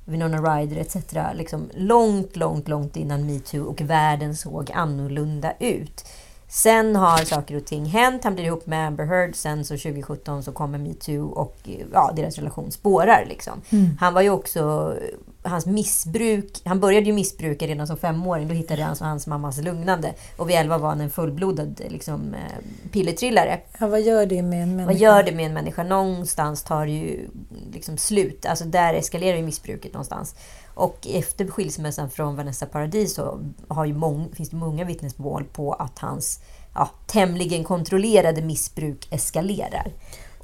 [0.08, 0.96] Winona Ryder etc.
[1.34, 6.06] Liksom långt, långt, långt innan metoo och världen såg annorlunda ut.
[6.48, 8.24] Sen har saker och ting hänt.
[8.24, 9.36] Han blir ihop med Amber Heard.
[9.36, 13.26] Sen så 2017 så kommer metoo och ja, deras relation spårar.
[13.30, 13.62] Liksom.
[13.70, 13.98] Mm.
[14.00, 14.94] Han var ju också...
[15.44, 16.62] Hans missbruk...
[16.66, 18.48] Han började ju missbruka redan som femåring.
[18.48, 20.14] Då hittade han hans mammas lugnande.
[20.38, 23.60] Och vid 11 var han en fullblodad liksom, eh, pillertrillare.
[23.80, 24.86] Ja, vad gör det med en människa?
[24.86, 25.84] Vad gör det med en människa?
[25.84, 27.30] Någonstans tar det ju
[27.74, 28.46] liksom slut.
[28.46, 30.36] Alltså där eskalerar ju missbruket någonstans.
[30.74, 35.74] Och efter skilsmässan från Vanessa Paradis så har ju mång, finns det många vittnesmål på
[35.74, 36.40] att hans
[36.76, 39.92] ja, tämligen kontrollerade missbruk eskalerar.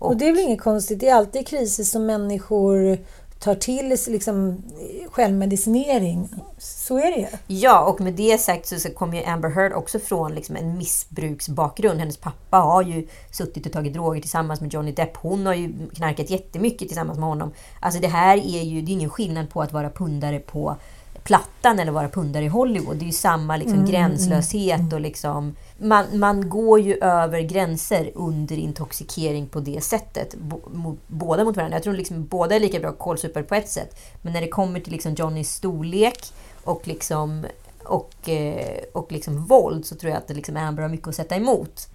[0.03, 0.99] Och det är väl inget konstigt.
[0.99, 2.97] Det är alltid kriser som människor
[3.43, 6.29] tar till liksom, eh, självmedicinering.
[6.57, 7.27] Så är det ju.
[7.47, 10.77] Ja, och med det sagt så, så kommer ju Amber Heard också från liksom en
[10.77, 11.99] missbruksbakgrund.
[11.99, 15.17] Hennes pappa har ju suttit och tagit droger tillsammans med Johnny Depp.
[15.17, 17.51] Hon har ju knarkat jättemycket tillsammans med honom.
[17.79, 20.75] Alltså det här är ju, det är ingen skillnad på att vara pundare på
[21.23, 22.97] Plattan eller vara pundare i Hollywood.
[22.97, 25.55] Det är ju samma liksom Mm, gränslöshet och liksom...
[25.77, 30.35] Man, man går ju över gränser under intoxikering på det sättet.
[30.35, 31.75] Bo, mot, båda mot varandra.
[31.75, 33.99] Jag tror liksom båda är lika bra kålsupare på ett sätt.
[34.21, 37.45] Men när det kommer till liksom Johnnys storlek och liksom
[37.83, 41.15] och, eh, och liksom våld så tror jag att det liksom Amber har mycket att
[41.15, 41.87] sätta emot.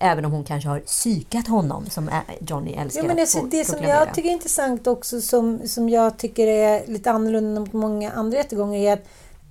[0.00, 3.82] Även om hon kanske har psykat honom, som Johnny älskar Ja, men alltså, det som
[3.82, 8.38] jag tycker är intressant också, som, som jag tycker är lite annorlunda mot många andra
[8.38, 9.04] rättegångar, är att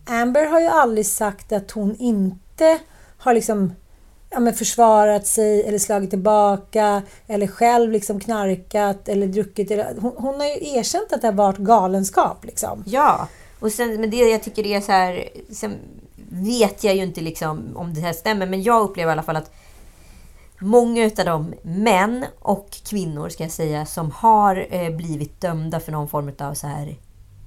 [0.06, 2.80] Amber har ju aldrig sagt att hon inte
[3.18, 3.74] har liksom
[4.30, 9.72] ja, men försvarat sig eller slagit tillbaka eller själv liksom knarkat eller druckit.
[9.72, 12.45] Eller, hon, hon har ju erkänt att det har varit galenskap.
[12.45, 12.84] Liksom.
[12.86, 13.28] Ja,
[13.60, 15.30] och sen, men det jag tycker är så här...
[15.52, 15.76] Sen
[16.30, 19.36] vet jag ju inte liksom om det här stämmer, men jag upplever i alla fall
[19.36, 19.52] att
[20.60, 25.91] många av de män och kvinnor, ska jag säga, som har eh, blivit dömda för
[25.91, 26.97] någon form av så här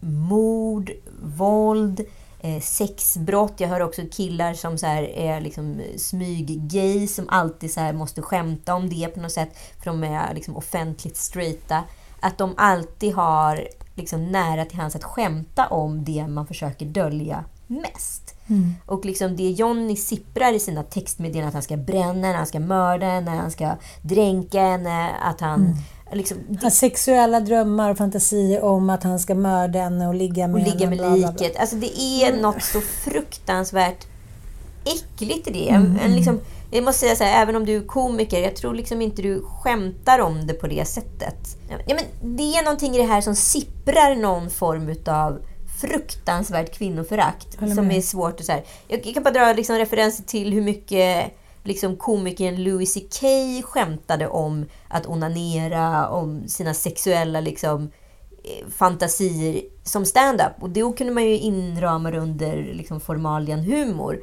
[0.00, 0.90] mord,
[1.22, 2.00] våld,
[2.40, 3.54] eh, sexbrott.
[3.56, 8.22] Jag hör också killar som så här är liksom smyggay som alltid så här måste
[8.22, 11.84] skämta om det på något sätt för de är liksom offentligt straighta.
[12.20, 17.44] Att de alltid har liksom nära till hands att skämta om det man försöker dölja
[17.70, 18.34] mest.
[18.46, 18.74] Mm.
[18.86, 22.60] Och liksom det Johnny sipprar i sina textmeddelanden att han ska bränna henne, han ska
[22.60, 25.60] mörda henne, han ska dränka henne, att han...
[25.60, 25.76] Mm.
[26.12, 30.50] Liksom, Har sexuella drömmar och fantasier om att han ska mörda henne och ligga och
[30.50, 30.90] med ligga henne.
[30.90, 31.30] med bla, bla, bla.
[31.30, 31.60] liket.
[31.60, 34.06] Alltså det är något så fruktansvärt
[34.84, 35.68] äckligt i det.
[35.68, 36.40] Mm, En, liksom,
[36.70, 39.42] jag måste säga så här, även om du är komiker, jag tror liksom inte du
[39.42, 41.56] skämtar om det på det sättet.
[41.86, 45.40] Ja, men det är någonting i det här som sipprar någon form utav
[45.80, 48.62] fruktansvärt kvinnoförakt som är svårt att så här.
[48.88, 53.22] Jag, jag kan bara dra liksom referenser till hur mycket liksom komikern Louis CK
[53.64, 57.90] skämtade om att onanera, om sina sexuella liksom,
[58.44, 60.52] eh, fantasier som stand-up.
[60.60, 64.22] Och då kunde man ju inrama det under liksom, formalian humor.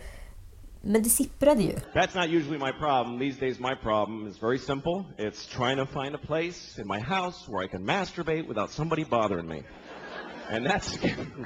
[0.82, 1.76] Men det sipprade ju.
[1.94, 3.20] That's not usually my problem.
[3.20, 5.06] These days, my problem is very simple.
[5.18, 9.04] It's trying to find a place in my house where I can masturbate without somebody
[9.04, 9.64] bothering me.
[10.52, 10.98] And that's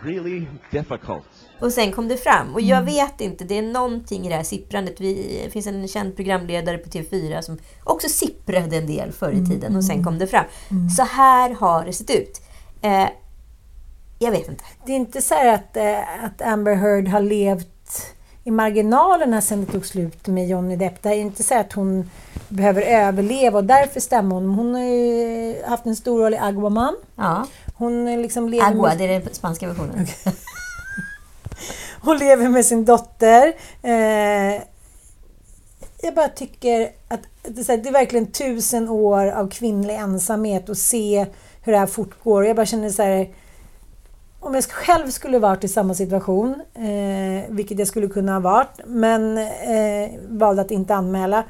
[0.04, 1.24] really difficult.
[1.60, 2.54] Och sen kom det fram.
[2.54, 5.02] Och jag vet inte, det är någonting i det här sipprandet.
[5.02, 9.45] Vi, det finns en känd programledare på TV4 som också sipprade en del förr i
[9.45, 10.45] tiden och sen kom det fram.
[10.97, 12.41] Så här har det sett ut.
[12.82, 13.08] Eh,
[14.20, 14.64] jag vet inte.
[14.86, 17.68] Det är inte så här att, eh, att Amber Heard har levt
[18.43, 21.04] i marginalerna sen det tog slut med Johnny Depp.
[21.04, 22.10] Det är inte så att hon
[22.49, 24.49] behöver överleva och därför stämmer hon.
[24.49, 26.95] Hon har ju haft en stor roll i Aguaman.
[27.16, 27.47] Ja.
[27.82, 30.08] Hon liksom lever Agua, med, det är den spanska versionen.
[32.02, 33.54] hon lever med sin dotter.
[33.82, 34.62] Eh,
[36.02, 40.78] jag bara tycker att det är, det är verkligen tusen år av kvinnlig ensamhet och
[40.78, 41.26] se
[41.62, 42.46] hur det här fortgår.
[42.46, 43.30] Jag bara känner så här,
[44.40, 48.80] om jag själv skulle varit i samma situation, eh, vilket jag skulle kunna ha varit,
[48.86, 51.44] men eh, valde att inte anmäla,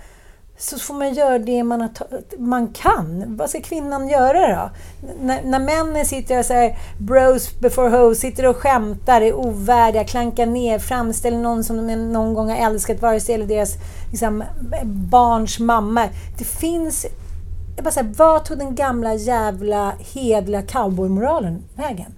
[0.62, 1.90] så får man göra det man, har
[2.38, 3.38] man kan.
[3.38, 4.70] Vad ska kvinnan göra då?
[5.22, 10.46] N- när, männen sitter och säger bros before hoes, sitter och skämtar, är ovärdiga, klankar
[10.46, 13.74] ner, framställer någon som de någon gång har älskat, vare sig det gäller deras
[14.12, 14.44] liksom,
[14.86, 16.08] barns mamma.
[16.38, 17.06] Det finns...
[17.76, 22.14] Jag bara säger, vad tog den gamla jävla hedliga cowboymoralen vägen?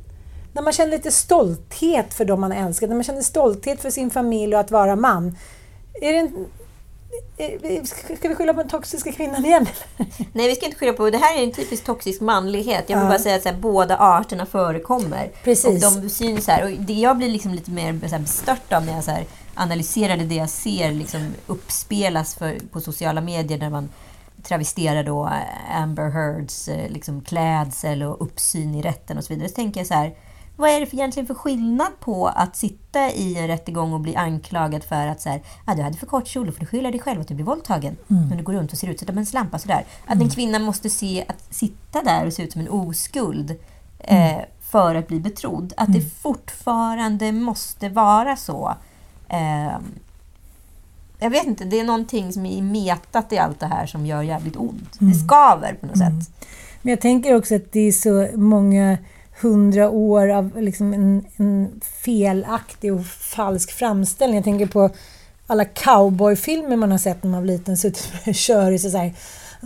[0.53, 4.09] När man känner lite stolthet för dem man älskar, när man känner stolthet för sin
[4.09, 5.37] familj och att vara man.
[6.01, 6.45] Är det, en-
[8.18, 9.68] Ska vi skylla på den toxiska kvinnan igen?
[10.34, 11.09] Nej, vi ska inte skylla på...
[11.09, 12.84] Det här är en typisk toxisk manlighet.
[12.88, 13.09] Jag vill Ja.
[13.09, 15.32] bara säga att så här, båda arterna förekommer.
[15.43, 15.86] Precis.
[15.86, 16.64] Och de syns här.
[16.64, 19.26] Och det jag blir liksom lite mer så här, bestört av när jag så här,
[19.55, 23.89] analyserade det jag ser liksom, uppspelas för, på sociala medier när man
[24.43, 25.30] travesterar då
[25.72, 29.49] Amber Heards eh, liksom, klädsel och uppsyn i rätten och så vidare.
[29.49, 30.14] Så tänker jag så här,
[30.55, 34.15] vad är det för, egentligen för skillnad på att sitta i en rättegång och bli
[34.15, 36.99] anklagad för att så här, ah, du hade för kort kjol, för du skyller dig
[36.99, 37.97] själv att du blir våldtagen.
[38.09, 38.27] Mm.
[38.27, 39.85] Men du går runt och ser ut som en slampa sådär.
[40.05, 43.55] Att en kvinna måste se att sitta där och se ut som en oskuld
[43.99, 45.73] eh, för att bli betrodd.
[45.77, 48.75] Att det fortfarande måste vara så.
[49.29, 49.77] Eh,
[51.19, 54.21] jag vet inte, det är någonting som är metat i allt det här som gör
[54.21, 54.95] jävligt ont.
[54.99, 56.47] Det skaver på något sätt.
[56.81, 58.97] Men jag tänker också att det är så många
[59.43, 64.35] hundra år av liksom en, en felaktig och falsk framställning.
[64.35, 64.89] Jag tänker på
[65.47, 69.13] alla cowboyfilmer man har sett när man var liten, suttit med köris och så här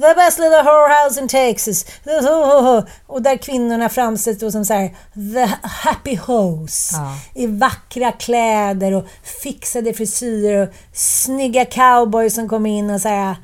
[0.01, 1.85] The best little whorehouse in Texas.
[3.07, 4.95] Och där kvinnorna framställs då som så här,
[5.33, 6.91] the happy hoes.
[7.33, 9.05] I vackra kläder och
[9.43, 13.35] fixade frisyrer och snygga cowboys som kommer in och så här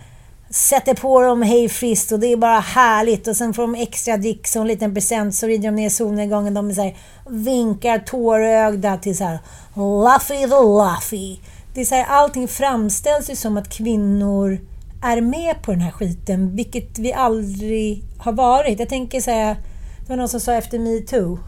[0.54, 4.18] sätter på dem hej friskt och det är bara härligt och sen får de extra
[4.18, 6.54] dricks och en liten present så rider de ner solnedgången.
[6.54, 6.98] De är så här,
[7.30, 9.40] vinkar tårögda till så här
[9.76, 11.40] Luffy the Luffy.
[11.74, 14.60] Det är så här, allting framställs ju som att kvinnor
[15.04, 18.80] är med på den här skiten, vilket vi aldrig har varit.
[18.80, 19.58] Jag tänker säga,
[20.00, 21.40] det var någon som sa efter metoo.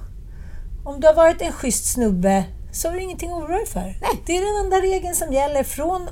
[0.85, 3.95] Om du har varit en schysst snubbe så har du ingenting att oroa dig för.
[4.25, 6.07] Det är den enda regeln som gäller från,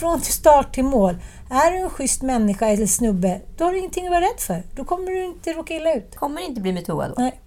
[0.00, 1.16] från start till mål.
[1.52, 4.62] Är du en schysst människa eller snubbe, då har du ingenting att vara rädd för.
[4.74, 6.16] Då kommer du inte råka illa ut.
[6.16, 7.22] Kommer inte bli metooad då.
[7.22, 7.40] Nej.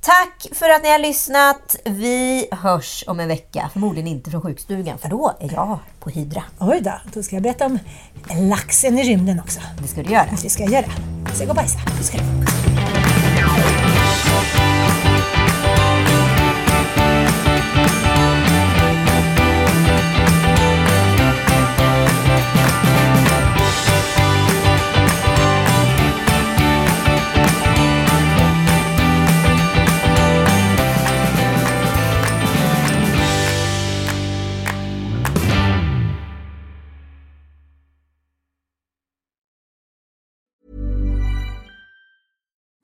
[0.00, 1.76] Tack för att ni har lyssnat.
[1.84, 3.70] Vi hörs om en vecka.
[3.72, 6.42] Förmodligen inte från sjukstugan, för då är jag på Hydra.
[6.60, 7.78] Oj då, då ska jag berätta om
[8.50, 9.60] laxen i rymden också.
[9.82, 10.28] Det ska du göra.
[10.42, 10.86] Det ska jag göra.
[11.26, 11.78] Jag ska gå och bajsa.
[12.02, 13.07] Ska jag.